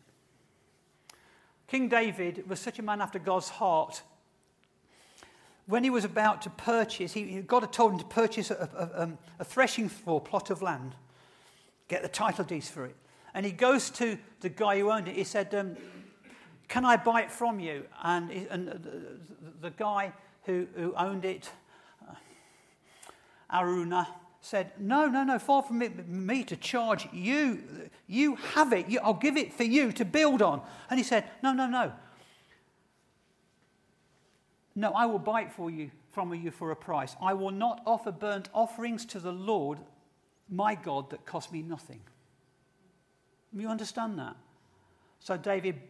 King 1.66 1.88
David 1.88 2.48
was 2.48 2.60
such 2.60 2.78
a 2.78 2.82
man 2.82 3.02
after 3.02 3.18
God's 3.18 3.50
heart. 3.50 4.00
When 5.68 5.84
he 5.84 5.90
was 5.90 6.04
about 6.04 6.40
to 6.42 6.50
purchase, 6.50 7.12
he, 7.12 7.42
God 7.42 7.62
had 7.62 7.74
told 7.74 7.92
him 7.92 7.98
to 7.98 8.04
purchase 8.06 8.50
a, 8.50 8.90
a, 8.96 9.02
um, 9.02 9.18
a 9.38 9.44
threshing 9.44 9.90
floor 9.90 10.18
plot 10.18 10.48
of 10.48 10.62
land, 10.62 10.94
get 11.88 12.00
the 12.00 12.08
title 12.08 12.42
deeds 12.42 12.70
for 12.70 12.86
it. 12.86 12.96
And 13.34 13.44
he 13.44 13.52
goes 13.52 13.90
to 13.90 14.16
the 14.40 14.48
guy 14.48 14.78
who 14.78 14.90
owned 14.90 15.08
it. 15.08 15.14
He 15.14 15.24
said, 15.24 15.54
um, 15.54 15.76
Can 16.68 16.86
I 16.86 16.96
buy 16.96 17.20
it 17.20 17.30
from 17.30 17.60
you? 17.60 17.84
And, 18.02 18.30
and 18.30 18.68
the, 18.68 19.02
the, 19.60 19.70
guy 19.70 20.14
who, 20.44 20.66
who 20.74 20.94
owned 20.94 21.26
it, 21.26 21.50
uh, 22.08 22.14
Araunah, 23.52 24.08
said, 24.40 24.72
No, 24.78 25.06
no, 25.06 25.22
no, 25.22 25.38
far 25.38 25.62
from 25.62 25.82
it, 25.82 26.08
me 26.08 26.44
to 26.44 26.56
charge 26.56 27.06
you. 27.12 27.90
You 28.06 28.36
have 28.36 28.72
it. 28.72 28.86
I'll 29.02 29.12
give 29.12 29.36
it 29.36 29.52
for 29.52 29.64
you 29.64 29.92
to 29.92 30.06
build 30.06 30.40
on. 30.40 30.62
And 30.88 30.98
he 30.98 31.04
said, 31.04 31.24
No, 31.42 31.52
no, 31.52 31.66
no. 31.66 31.92
No, 34.78 34.92
I 34.92 35.06
will 35.06 35.18
buy 35.18 35.42
it 35.42 35.52
for 35.52 35.70
you 35.70 35.90
from 36.12 36.32
you 36.32 36.52
for 36.52 36.70
a 36.70 36.76
price. 36.76 37.16
I 37.20 37.34
will 37.34 37.50
not 37.50 37.82
offer 37.84 38.12
burnt 38.12 38.48
offerings 38.54 39.04
to 39.06 39.18
the 39.18 39.32
Lord 39.32 39.80
my 40.48 40.76
God 40.76 41.10
that 41.10 41.26
cost 41.26 41.52
me 41.52 41.62
nothing. 41.62 41.98
You 43.52 43.66
understand 43.66 44.20
that? 44.20 44.36
So 45.18 45.36
David 45.36 45.80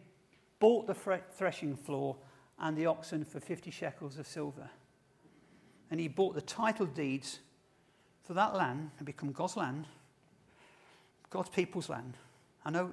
bought 0.59 0.87
the 0.87 0.95
threshing 0.95 1.75
floor 1.75 2.15
and 2.57 2.75
the 2.75 2.87
oxen 2.87 3.25
for 3.25 3.39
50 3.39 3.69
shekels 3.69 4.17
of 4.17 4.25
silver. 4.25 4.67
And 5.91 5.99
he 5.99 6.07
bought 6.07 6.33
the 6.33 6.41
title 6.41 6.87
deeds 6.87 7.41
for 8.23 8.33
that 8.33 8.55
land 8.55 8.89
and 8.97 9.05
become 9.05 9.31
God's 9.31 9.55
land, 9.55 9.85
God's 11.29 11.49
people's 11.49 11.89
land. 11.89 12.17
I 12.65 12.71
know 12.71 12.91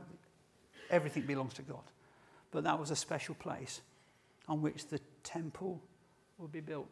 everything 0.90 1.22
belongs 1.22 1.54
to 1.54 1.62
God, 1.62 1.84
but 2.50 2.64
that 2.64 2.78
was 2.78 2.90
a 2.90 2.96
special 2.96 3.34
place 3.34 3.80
on 4.46 4.60
which 4.60 4.88
the 4.88 5.00
temple 5.26 5.82
will 6.38 6.48
be 6.48 6.60
built. 6.60 6.88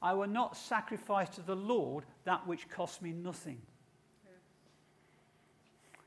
I 0.00 0.12
will 0.12 0.28
not 0.28 0.56
sacrifice 0.56 1.28
to 1.30 1.42
the 1.42 1.56
Lord 1.56 2.04
that 2.24 2.46
which 2.46 2.68
costs 2.68 3.02
me 3.02 3.12
nothing. 3.12 3.60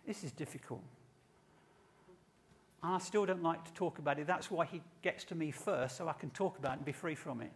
This 0.05 0.23
is 0.23 0.31
difficult. 0.31 0.83
And 2.81 2.93
I 2.93 2.99
still 2.99 3.25
don't 3.25 3.43
like 3.43 3.65
to 3.65 3.73
talk 3.73 3.99
about 3.99 4.19
it. 4.19 4.27
That's 4.27 4.49
why 4.49 4.65
he 4.65 4.81
gets 5.01 5.25
to 5.25 5.35
me 5.35 5.51
first, 5.51 5.97
so 5.97 6.07
I 6.07 6.13
can 6.13 6.29
talk 6.29 6.57
about 6.57 6.73
it 6.73 6.77
and 6.77 6.85
be 6.85 6.91
free 6.91 7.15
from 7.15 7.41
it. 7.41 7.51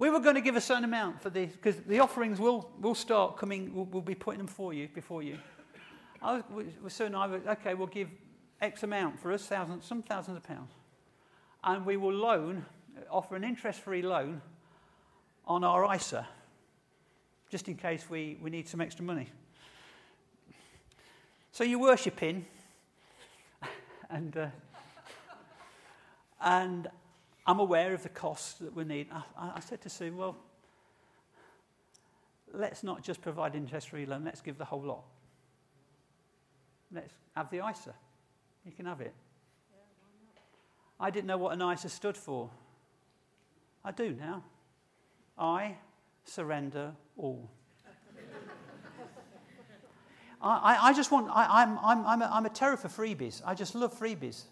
We 0.00 0.08
were 0.08 0.20
going 0.20 0.34
to 0.34 0.40
give 0.40 0.56
a 0.56 0.62
certain 0.62 0.84
amount 0.84 1.20
for 1.20 1.28
this 1.28 1.52
because 1.52 1.76
the 1.86 2.00
offerings 2.00 2.40
will, 2.40 2.70
will 2.80 2.94
start 2.94 3.36
coming, 3.36 3.74
we'll, 3.74 3.84
we'll, 3.84 4.00
be 4.00 4.14
putting 4.14 4.38
them 4.38 4.46
for 4.46 4.72
you, 4.72 4.88
before 4.88 5.22
you. 5.22 5.36
I 6.22 6.42
was, 6.50 6.94
soon 6.94 7.14
I 7.14 7.26
was, 7.26 7.42
okay, 7.46 7.74
we'll 7.74 7.86
give 7.86 8.08
X 8.62 8.82
amount 8.82 9.20
for 9.20 9.30
us, 9.30 9.44
thousands, 9.44 9.84
some 9.84 10.02
thousands 10.02 10.38
of 10.38 10.42
pounds. 10.42 10.70
And 11.62 11.84
we 11.84 11.96
will 11.96 12.14
loan 12.14 12.64
offer 13.10 13.36
an 13.36 13.44
interest 13.44 13.80
free 13.80 14.02
loan 14.02 14.40
on 15.46 15.64
our 15.64 15.94
ISA, 15.94 16.26
just 17.50 17.68
in 17.68 17.76
case 17.76 18.08
we, 18.08 18.38
we 18.40 18.50
need 18.50 18.68
some 18.68 18.80
extra 18.80 19.04
money. 19.04 19.28
So 21.52 21.64
you're 21.64 21.80
worshipping, 21.80 22.46
and, 24.10 24.36
uh, 24.36 24.46
and 26.40 26.88
I'm 27.46 27.58
aware 27.58 27.92
of 27.92 28.02
the 28.02 28.08
costs 28.08 28.54
that 28.54 28.74
we 28.74 28.84
need. 28.84 29.08
I, 29.12 29.52
I 29.56 29.60
said 29.60 29.80
to 29.82 29.88
Sue, 29.88 30.14
well, 30.14 30.36
let's 32.52 32.82
not 32.82 33.02
just 33.02 33.20
provide 33.20 33.54
interest 33.54 33.88
free 33.90 34.06
loan, 34.06 34.24
let's 34.24 34.40
give 34.40 34.58
the 34.58 34.64
whole 34.64 34.82
lot. 34.82 35.04
Let's 36.92 37.12
have 37.36 37.50
the 37.50 37.58
ISA. 37.68 37.94
You 38.64 38.72
can 38.72 38.86
have 38.86 39.00
it. 39.00 39.14
I 41.00 41.10
didn't 41.10 41.26
know 41.26 41.38
what 41.38 41.58
an 41.58 41.62
ISA 41.62 41.88
stood 41.88 42.16
for. 42.16 42.50
I 43.84 43.90
do 43.90 44.14
now. 44.18 44.44
I 45.38 45.76
surrender 46.24 46.92
all. 47.16 47.50
I, 50.42 50.88
I, 50.88 50.92
just 50.94 51.10
want, 51.10 51.28
I, 51.30 51.62
am 51.62 51.78
I'm, 51.82 52.06
I'm, 52.06 52.22
a, 52.22 52.30
I'm 52.32 52.46
a 52.46 52.50
terror 52.50 52.76
for 52.76 52.88
freebies. 52.88 53.42
I 53.44 53.54
just 53.54 53.74
love 53.74 53.98
freebies. 53.98 54.44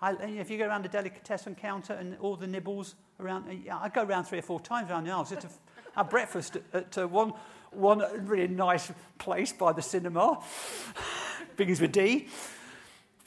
I, 0.00 0.12
if 0.12 0.50
you 0.50 0.56
go 0.56 0.66
around 0.66 0.84
the 0.84 0.88
delicatessen 0.88 1.54
counter 1.54 1.92
and 1.92 2.16
all 2.18 2.36
the 2.36 2.46
nibbles 2.46 2.94
around, 3.20 3.50
I 3.70 3.88
go 3.90 4.04
around 4.04 4.24
three 4.24 4.38
or 4.38 4.42
four 4.42 4.60
times 4.60 4.90
around 4.90 5.04
the 5.04 5.10
aisle 5.10 5.24
just 5.24 5.42
to 5.42 5.48
have 5.94 6.08
breakfast 6.08 6.56
at, 6.56 6.62
at 6.74 6.98
uh, 6.98 7.08
one, 7.08 7.34
one 7.70 8.02
really 8.26 8.48
nice 8.48 8.90
place 9.18 9.52
by 9.52 9.72
the 9.72 9.82
cinema, 9.82 10.42
begins 11.56 11.80
with 11.80 11.92
D. 11.92 12.28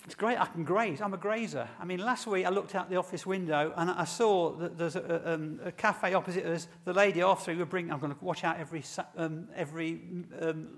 It's 0.08 0.16
great, 0.16 0.40
I 0.40 0.46
can 0.46 0.64
graze. 0.64 1.02
I'm 1.02 1.14
a 1.14 1.18
grazer. 1.18 1.68
I 1.82 1.84
mean, 1.84 2.00
last 2.00 2.28
week 2.28 2.46
I 2.46 2.50
looked 2.50 2.76
out 2.76 2.90
the 2.90 2.96
office 2.96 3.26
window 3.26 3.74
and 3.76 3.92
I 3.92 4.06
saw 4.06 4.52
that 4.52 4.78
there's 4.78 4.96
a, 4.96 5.34
um, 5.34 5.60
a 5.66 5.72
cafe 5.74 6.14
opposite 6.14 6.46
us. 6.46 6.70
The 6.86 6.94
lady 6.94 7.22
after 7.22 7.52
we 7.52 7.58
were 7.58 7.66
bringing, 7.66 7.92
I'm 7.92 8.00
going 8.00 8.14
to 8.16 8.24
watch 8.24 8.46
out 8.46 8.58
every, 8.58 8.86
um, 9.18 9.50
every 9.54 10.00
um, 10.42 10.70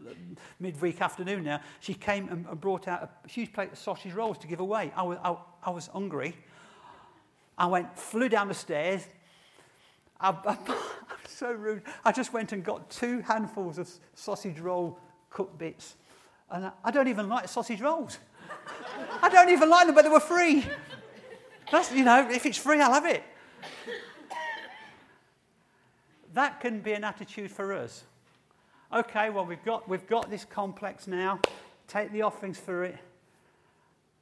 midweek 0.59 0.99
afternoon 0.99 1.43
now. 1.43 1.61
She 1.79 1.93
came 1.93 2.27
and 2.29 2.59
brought 2.59 2.87
out 2.87 3.03
a 3.03 3.27
huge 3.29 3.53
plate 3.53 3.71
of 3.71 3.77
sausage 3.77 4.13
rolls 4.13 4.39
to 4.39 4.47
give 4.47 4.61
away. 4.61 4.91
I 4.95 5.03
was, 5.03 5.19
I, 5.23 5.35
I 5.61 5.69
was 5.69 5.85
hungry. 5.85 6.35
I 7.55 7.67
went, 7.67 7.99
flew 7.99 8.29
down 8.29 8.47
the 8.47 8.55
stairs. 8.55 9.07
I, 10.19 10.29
I, 10.43 10.57
I'm 10.67 11.17
so 11.27 11.51
rude. 11.51 11.83
I 12.03 12.11
just 12.13 12.33
went 12.33 12.51
and 12.51 12.63
got 12.63 12.89
two 12.89 13.21
handfuls 13.21 13.77
of 13.77 13.91
sausage 14.15 14.59
roll 14.59 14.97
cut 15.29 15.55
bits. 15.59 15.97
And 16.49 16.65
I, 16.65 16.71
I 16.83 16.89
don't 16.89 17.09
even 17.09 17.29
like 17.29 17.47
sausage 17.47 17.79
rolls. 17.79 18.17
I 19.21 19.29
don't 19.29 19.49
even 19.49 19.69
like 19.69 19.85
them, 19.85 19.95
but 19.95 20.03
they 20.03 20.09
were 20.09 20.19
free. 20.19 20.65
That's, 21.71 21.91
you 21.91 22.03
know, 22.03 22.29
if 22.29 22.45
it's 22.45 22.57
free, 22.57 22.79
I'll 22.81 22.93
have 22.93 23.05
it. 23.05 23.23
That 26.33 26.59
can 26.59 26.79
be 26.79 26.93
an 26.93 27.03
attitude 27.03 27.51
for 27.51 27.73
us. 27.73 28.03
Okay, 28.93 29.29
well, 29.29 29.45
we've 29.45 29.63
got, 29.63 29.87
we've 29.87 30.07
got 30.07 30.29
this 30.29 30.45
complex 30.45 31.07
now. 31.07 31.39
Take 31.87 32.11
the 32.11 32.21
offerings 32.21 32.57
for 32.57 32.83
it. 32.83 32.97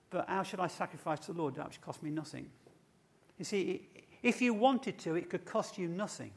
But 0.09 0.27
how 0.27 0.43
should 0.43 0.59
I 0.59 0.67
sacrifice 0.67 1.19
to 1.21 1.33
the 1.33 1.39
Lord? 1.39 1.55
That 1.55 1.67
which 1.67 1.81
cost 1.81 2.01
me 2.01 2.09
nothing. 2.09 2.49
You 3.37 3.45
see, 3.45 3.87
if 4.23 4.41
you 4.41 4.53
wanted 4.53 4.97
to, 4.99 5.15
it 5.15 5.29
could 5.29 5.45
cost 5.45 5.77
you 5.77 5.87
nothing. 5.87 6.31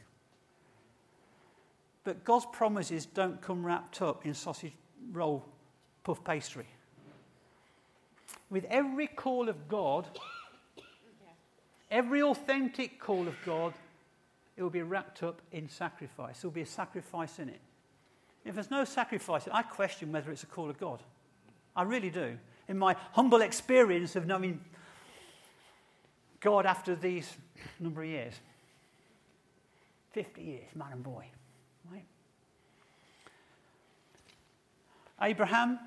But 2.04 2.24
God's 2.24 2.46
promises 2.52 3.06
don't 3.06 3.40
come 3.40 3.64
wrapped 3.64 4.02
up 4.02 4.26
in 4.26 4.34
sausage 4.34 4.72
roll 5.12 5.44
puff 6.04 6.22
pastry 6.24 6.66
with 8.50 8.64
every 8.68 9.06
call 9.06 9.48
of 9.48 9.68
God, 9.68 10.06
every 11.90 12.22
authentic 12.22 13.00
call 13.00 13.28
of 13.28 13.34
God, 13.46 13.72
it 14.56 14.62
will 14.62 14.70
be 14.70 14.82
wrapped 14.82 15.22
up 15.22 15.40
in 15.52 15.68
sacrifice. 15.68 16.40
There 16.40 16.48
will 16.48 16.54
be 16.54 16.62
a 16.62 16.66
sacrifice 16.66 17.38
in 17.38 17.48
it. 17.48 17.60
If 18.44 18.54
there's 18.54 18.70
no 18.70 18.84
sacrifice, 18.84 19.48
I 19.50 19.62
question 19.62 20.12
whether 20.12 20.30
it's 20.30 20.42
a 20.42 20.46
call 20.46 20.68
of 20.68 20.78
God. 20.78 21.00
I 21.76 21.82
really 21.82 22.10
do. 22.10 22.36
In 22.68 22.78
my 22.78 22.96
humble 23.12 23.42
experience 23.42 24.16
of 24.16 24.26
knowing 24.26 24.60
God 26.40 26.66
after 26.66 26.94
these 26.94 27.32
number 27.78 28.02
of 28.02 28.08
years 28.08 28.34
50 30.12 30.42
years, 30.42 30.74
man 30.74 30.88
and 30.92 31.02
boy. 31.02 31.24
Right? 31.90 32.04
Abraham, 35.22 35.78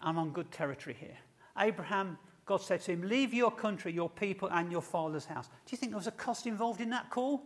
I'm 0.00 0.18
on 0.18 0.30
good 0.30 0.52
territory 0.52 0.96
here. 0.98 1.16
Abraham, 1.58 2.18
God 2.46 2.60
said 2.62 2.80
to 2.82 2.92
him, 2.92 3.02
Leave 3.02 3.32
your 3.32 3.50
country, 3.50 3.92
your 3.92 4.10
people, 4.10 4.48
and 4.50 4.70
your 4.70 4.82
father's 4.82 5.26
house. 5.26 5.48
Do 5.48 5.70
you 5.70 5.78
think 5.78 5.92
there 5.92 5.98
was 5.98 6.06
a 6.06 6.12
cost 6.12 6.46
involved 6.46 6.80
in 6.80 6.90
that 6.90 7.10
call? 7.10 7.42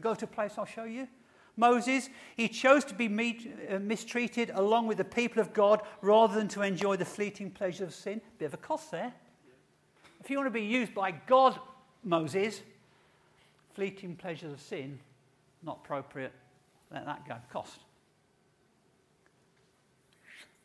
Go 0.00 0.14
to 0.14 0.24
a 0.24 0.28
place 0.28 0.54
I'll 0.58 0.64
show 0.64 0.84
you. 0.84 1.06
Moses, 1.56 2.08
he 2.36 2.48
chose 2.48 2.84
to 2.84 2.94
be 2.94 3.06
uh, 3.70 3.78
mistreated 3.78 4.50
along 4.54 4.88
with 4.88 4.98
the 4.98 5.04
people 5.04 5.40
of 5.40 5.52
God 5.52 5.82
rather 6.02 6.34
than 6.34 6.48
to 6.48 6.62
enjoy 6.62 6.96
the 6.96 7.04
fleeting 7.04 7.50
pleasure 7.50 7.84
of 7.84 7.94
sin. 7.94 8.20
Bit 8.38 8.46
of 8.46 8.54
a 8.54 8.58
cost 8.58 8.90
there. 8.90 9.12
If 10.20 10.30
you 10.30 10.38
want 10.38 10.48
to 10.48 10.50
be 10.50 10.64
used 10.64 10.94
by 10.94 11.12
God, 11.12 11.58
Moses, 12.02 12.60
fleeting 13.74 14.16
pleasures 14.16 14.52
of 14.52 14.60
sin, 14.60 14.98
not 15.62 15.80
appropriate. 15.84 16.32
Let 16.90 17.06
that 17.06 17.28
go. 17.28 17.36
Cost. 17.52 17.78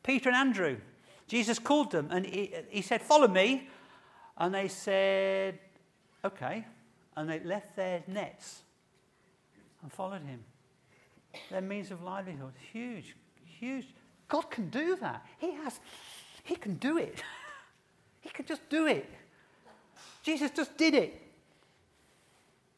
Peter 0.03 0.29
and 0.29 0.35
Andrew, 0.35 0.77
Jesus 1.29 1.59
called 1.59 1.91
them 1.91 2.09
and 2.11 2.25
he, 2.25 2.53
he 2.69 2.81
said, 2.81 3.01
Follow 3.01 3.27
me. 3.27 3.69
And 4.37 4.53
they 4.53 4.67
said, 4.67 5.59
Okay. 6.25 6.65
And 7.15 7.29
they 7.29 7.39
left 7.39 7.75
their 7.75 8.03
nets 8.07 8.63
and 9.81 9.91
followed 9.91 10.23
him. 10.23 10.43
Their 11.51 11.61
means 11.61 11.91
of 11.91 12.01
livelihood, 12.01 12.53
huge, 12.73 13.15
huge. 13.45 13.85
God 14.27 14.49
can 14.49 14.69
do 14.69 14.95
that. 14.97 15.25
He 15.37 15.51
has, 15.53 15.79
he 16.43 16.55
can 16.55 16.75
do 16.75 16.97
it. 16.97 17.21
he 18.21 18.29
can 18.29 18.45
just 18.45 18.67
do 18.67 18.87
it. 18.87 19.07
Jesus 20.23 20.49
just 20.51 20.77
did 20.77 20.95
it. 20.95 21.21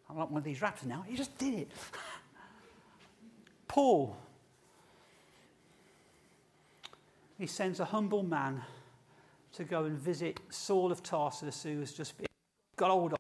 I'm 0.09 0.17
like 0.17 0.29
one 0.29 0.39
of 0.39 0.43
these 0.43 0.61
rappers 0.61 0.85
now. 0.85 1.05
He 1.07 1.15
just 1.15 1.37
did 1.37 1.53
it. 1.53 1.71
Paul 3.69 4.17
he 7.41 7.47
sends 7.47 7.79
a 7.79 7.85
humble 7.85 8.21
man 8.21 8.61
to 9.53 9.63
go 9.63 9.85
and 9.85 9.97
visit 9.97 10.39
Saul 10.49 10.91
of 10.91 11.01
Tarsus, 11.01 11.63
who 11.63 11.79
has 11.79 11.91
just 11.91 12.15
been, 12.15 12.27
got 12.77 12.91
hold 12.91 13.13
of. 13.13 13.19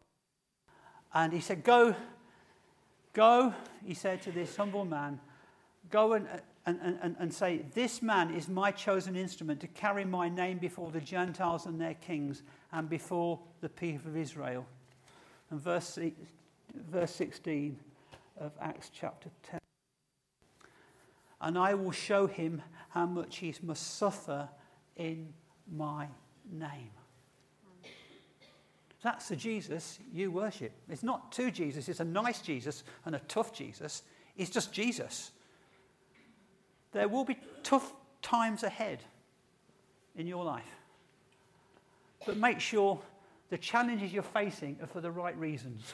And 1.11 1.33
he 1.33 1.39
said, 1.39 1.63
Go, 1.63 1.95
go, 3.13 3.51
he 3.83 3.95
said 3.95 4.21
to 4.21 4.31
this 4.31 4.55
humble 4.55 4.85
man, 4.85 5.19
go 5.89 6.13
and, 6.13 6.27
and, 6.67 6.99
and, 7.01 7.15
and 7.17 7.33
say, 7.33 7.65
This 7.73 8.03
man 8.03 8.31
is 8.31 8.47
my 8.47 8.69
chosen 8.69 9.15
instrument 9.15 9.59
to 9.61 9.67
carry 9.67 10.05
my 10.05 10.29
name 10.29 10.59
before 10.59 10.91
the 10.91 11.01
Gentiles 11.01 11.65
and 11.65 11.81
their 11.81 11.95
kings 11.95 12.43
and 12.71 12.87
before 12.87 13.39
the 13.61 13.69
people 13.69 14.11
of 14.11 14.17
Israel. 14.17 14.67
And 15.49 15.59
verse, 15.59 15.97
verse 16.91 17.15
16 17.15 17.75
of 18.39 18.51
Acts 18.61 18.91
chapter 18.93 19.31
10. 19.49 19.60
And 21.41 21.57
I 21.57 21.73
will 21.73 21.91
show 21.91 22.27
him 22.27 22.61
how 22.89 23.05
much 23.05 23.37
he 23.37 23.53
must 23.63 23.97
suffer 23.97 24.47
in 24.95 25.33
my 25.71 26.07
name. 26.51 26.91
That's 29.03 29.29
the 29.29 29.35
Jesus 29.35 29.97
you 30.13 30.31
worship. 30.31 30.71
It's 30.87 31.03
not 31.03 31.31
two 31.31 31.49
Jesus, 31.49 31.89
it's 31.89 31.99
a 31.99 32.05
nice 32.05 32.41
Jesus 32.41 32.83
and 33.05 33.15
a 33.15 33.19
tough 33.27 33.51
Jesus. 33.53 34.03
It's 34.37 34.51
just 34.51 34.71
Jesus. 34.71 35.31
There 36.91 37.07
will 37.07 37.25
be 37.25 37.37
tough 37.63 37.93
times 38.21 38.63
ahead 38.63 38.99
in 40.15 40.27
your 40.27 40.43
life. 40.43 40.63
But 42.25 42.37
make 42.37 42.59
sure 42.59 42.99
the 43.49 43.57
challenges 43.57 44.13
you're 44.13 44.23
facing 44.23 44.77
are 44.81 44.87
for 44.87 45.01
the 45.01 45.11
right 45.11 45.37
reasons. 45.37 45.93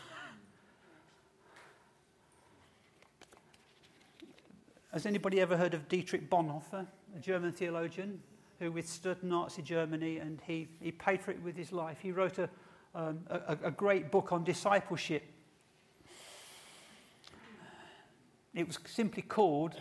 Has 4.94 5.06
anybody 5.06 5.42
ever 5.42 5.58
heard 5.58 5.74
of 5.74 5.90
Dietrich 5.90 6.30
Bonhoeffer, 6.30 6.88
a 7.16 7.20
German 7.20 7.52
theologian 7.52 8.22
who 8.60 8.72
withstood 8.72 9.22
Nazi 9.22 9.62
Germany 9.62 10.18
and 10.18 10.42
he, 10.48 10.70
he 10.82 10.92
paid 10.92 11.22
for 11.22 11.32
it 11.32 11.42
with 11.44 11.58
his 11.58 11.72
life? 11.72 11.98
He 12.02 12.12
wrote 12.12 12.38
a, 12.40 12.50
um, 12.96 13.20
a, 13.30 13.58
a 13.66 13.72
great 13.72 14.12
book 14.12 14.32
on 14.32 14.44
discipleship. 14.44 15.24
It 18.56 18.66
was 18.66 18.80
simply 18.86 19.22
called 19.22 19.76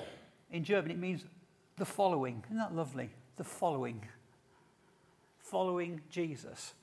in 0.50 0.64
German, 0.64 0.90
it 0.90 0.98
means 0.98 1.24
the 1.76 1.84
following. 1.84 2.42
Isn't 2.46 2.58
that 2.58 2.74
lovely? 2.74 3.10
The 3.36 3.44
following. 3.44 4.04
Following 5.38 6.00
Jesus. 6.10 6.74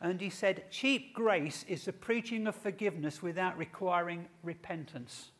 And 0.00 0.20
he 0.20 0.30
said, 0.30 0.70
cheap 0.70 1.14
grace 1.14 1.64
is 1.68 1.84
the 1.84 1.92
preaching 1.92 2.46
of 2.46 2.54
forgiveness 2.54 3.22
without 3.22 3.56
requiring 3.56 4.28
repentance. 4.42 5.30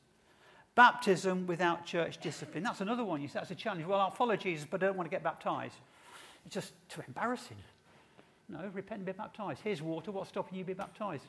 Baptism 0.74 1.46
without 1.46 1.84
church 1.84 2.18
discipline. 2.18 2.62
That's 2.62 2.80
another 2.80 3.04
one. 3.04 3.20
You 3.20 3.28
say 3.28 3.34
that's 3.34 3.50
a 3.50 3.54
challenge. 3.54 3.86
Well, 3.86 4.00
I'll 4.00 4.10
follow 4.10 4.36
Jesus, 4.36 4.66
but 4.68 4.82
I 4.82 4.86
don't 4.86 4.96
want 4.96 5.10
to 5.10 5.14
get 5.14 5.22
baptized. 5.22 5.74
It's 6.46 6.54
just 6.54 6.72
too 6.88 7.02
embarrassing. 7.06 7.58
No, 8.48 8.58
repent 8.72 8.98
and 8.98 9.06
be 9.06 9.12
baptized. 9.12 9.60
Here's 9.62 9.82
water. 9.82 10.10
What's 10.10 10.30
stopping 10.30 10.58
you 10.58 10.64
be 10.64 10.74
baptized? 10.74 11.24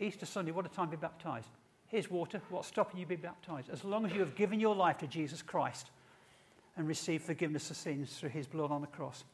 Easter 0.00 0.26
Sunday, 0.26 0.52
what 0.52 0.66
a 0.66 0.68
time 0.68 0.90
to 0.90 0.96
be 0.96 1.00
baptized. 1.00 1.48
Here's 1.88 2.10
water. 2.10 2.40
What's 2.48 2.68
stopping 2.68 2.98
you 2.98 3.06
being 3.06 3.20
baptized? 3.20 3.68
As 3.70 3.84
long 3.84 4.06
as 4.06 4.12
you 4.12 4.20
have 4.20 4.34
given 4.34 4.58
your 4.58 4.74
life 4.74 4.98
to 4.98 5.06
Jesus 5.06 5.42
Christ 5.42 5.90
and 6.76 6.88
received 6.88 7.24
forgiveness 7.24 7.70
of 7.70 7.76
sins 7.76 8.16
through 8.16 8.30
his 8.30 8.46
blood 8.46 8.70
on 8.70 8.80
the 8.80 8.86
cross. 8.86 9.24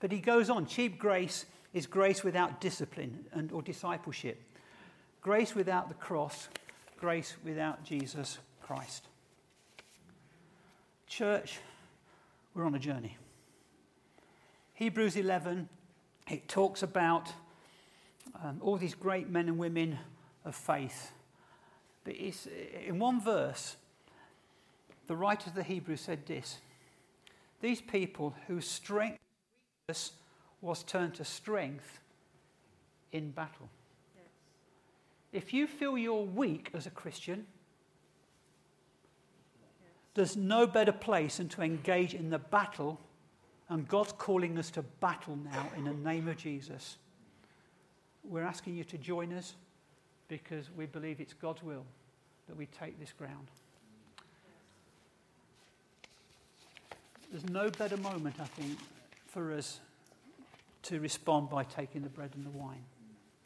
But 0.00 0.12
he 0.12 0.18
goes 0.18 0.50
on 0.50 0.66
cheap 0.66 0.98
grace 0.98 1.46
is 1.72 1.86
grace 1.86 2.22
without 2.22 2.60
discipline 2.60 3.24
and, 3.32 3.50
or 3.52 3.62
discipleship. 3.62 4.40
Grace 5.20 5.54
without 5.54 5.88
the 5.88 5.94
cross, 5.94 6.48
grace 6.98 7.36
without 7.44 7.84
Jesus 7.84 8.38
Christ. 8.62 9.06
Church, 11.06 11.58
we're 12.54 12.64
on 12.64 12.74
a 12.74 12.78
journey. 12.78 13.16
Hebrews 14.74 15.16
11, 15.16 15.68
it 16.30 16.48
talks 16.48 16.82
about 16.82 17.32
um, 18.42 18.58
all 18.60 18.76
these 18.76 18.94
great 18.94 19.28
men 19.28 19.48
and 19.48 19.58
women 19.58 19.98
of 20.44 20.54
faith 20.54 21.12
but 22.04 22.14
in 22.16 22.98
one 22.98 23.20
verse, 23.20 23.76
the 25.06 25.16
writer 25.16 25.48
of 25.48 25.56
the 25.56 25.62
Hebrews 25.62 26.02
said 26.02 26.26
this 26.26 26.58
These 27.60 27.80
people 27.80 28.34
whose 28.46 28.68
strength 28.68 29.18
was 30.60 30.82
turned 30.82 31.14
to 31.14 31.24
strength 31.24 32.00
in 33.10 33.30
battle. 33.30 33.68
If 35.34 35.52
you 35.52 35.66
feel 35.66 35.98
you're 35.98 36.22
weak 36.22 36.70
as 36.74 36.86
a 36.86 36.90
Christian, 36.90 37.44
there's 40.14 40.36
no 40.36 40.64
better 40.64 40.92
place 40.92 41.38
than 41.38 41.48
to 41.50 41.62
engage 41.62 42.14
in 42.14 42.30
the 42.30 42.38
battle, 42.38 43.00
and 43.68 43.88
God's 43.88 44.12
calling 44.12 44.56
us 44.58 44.70
to 44.70 44.82
battle 44.82 45.36
now 45.36 45.72
in 45.76 45.84
the 45.84 45.92
name 45.92 46.28
of 46.28 46.36
Jesus. 46.36 46.98
We're 48.22 48.44
asking 48.44 48.76
you 48.76 48.84
to 48.84 48.96
join 48.96 49.32
us 49.32 49.54
because 50.28 50.70
we 50.76 50.86
believe 50.86 51.20
it's 51.20 51.34
God's 51.34 51.64
will 51.64 51.84
that 52.46 52.56
we 52.56 52.66
take 52.66 53.00
this 53.00 53.12
ground. 53.12 53.48
There's 57.32 57.48
no 57.50 57.70
better 57.70 57.96
moment, 57.96 58.36
I 58.38 58.44
think, 58.44 58.78
for 59.26 59.52
us 59.52 59.80
to 60.82 61.00
respond 61.00 61.50
by 61.50 61.64
taking 61.64 62.02
the 62.02 62.08
bread 62.08 62.30
and 62.36 62.46
the 62.46 62.56
wine. 62.56 62.84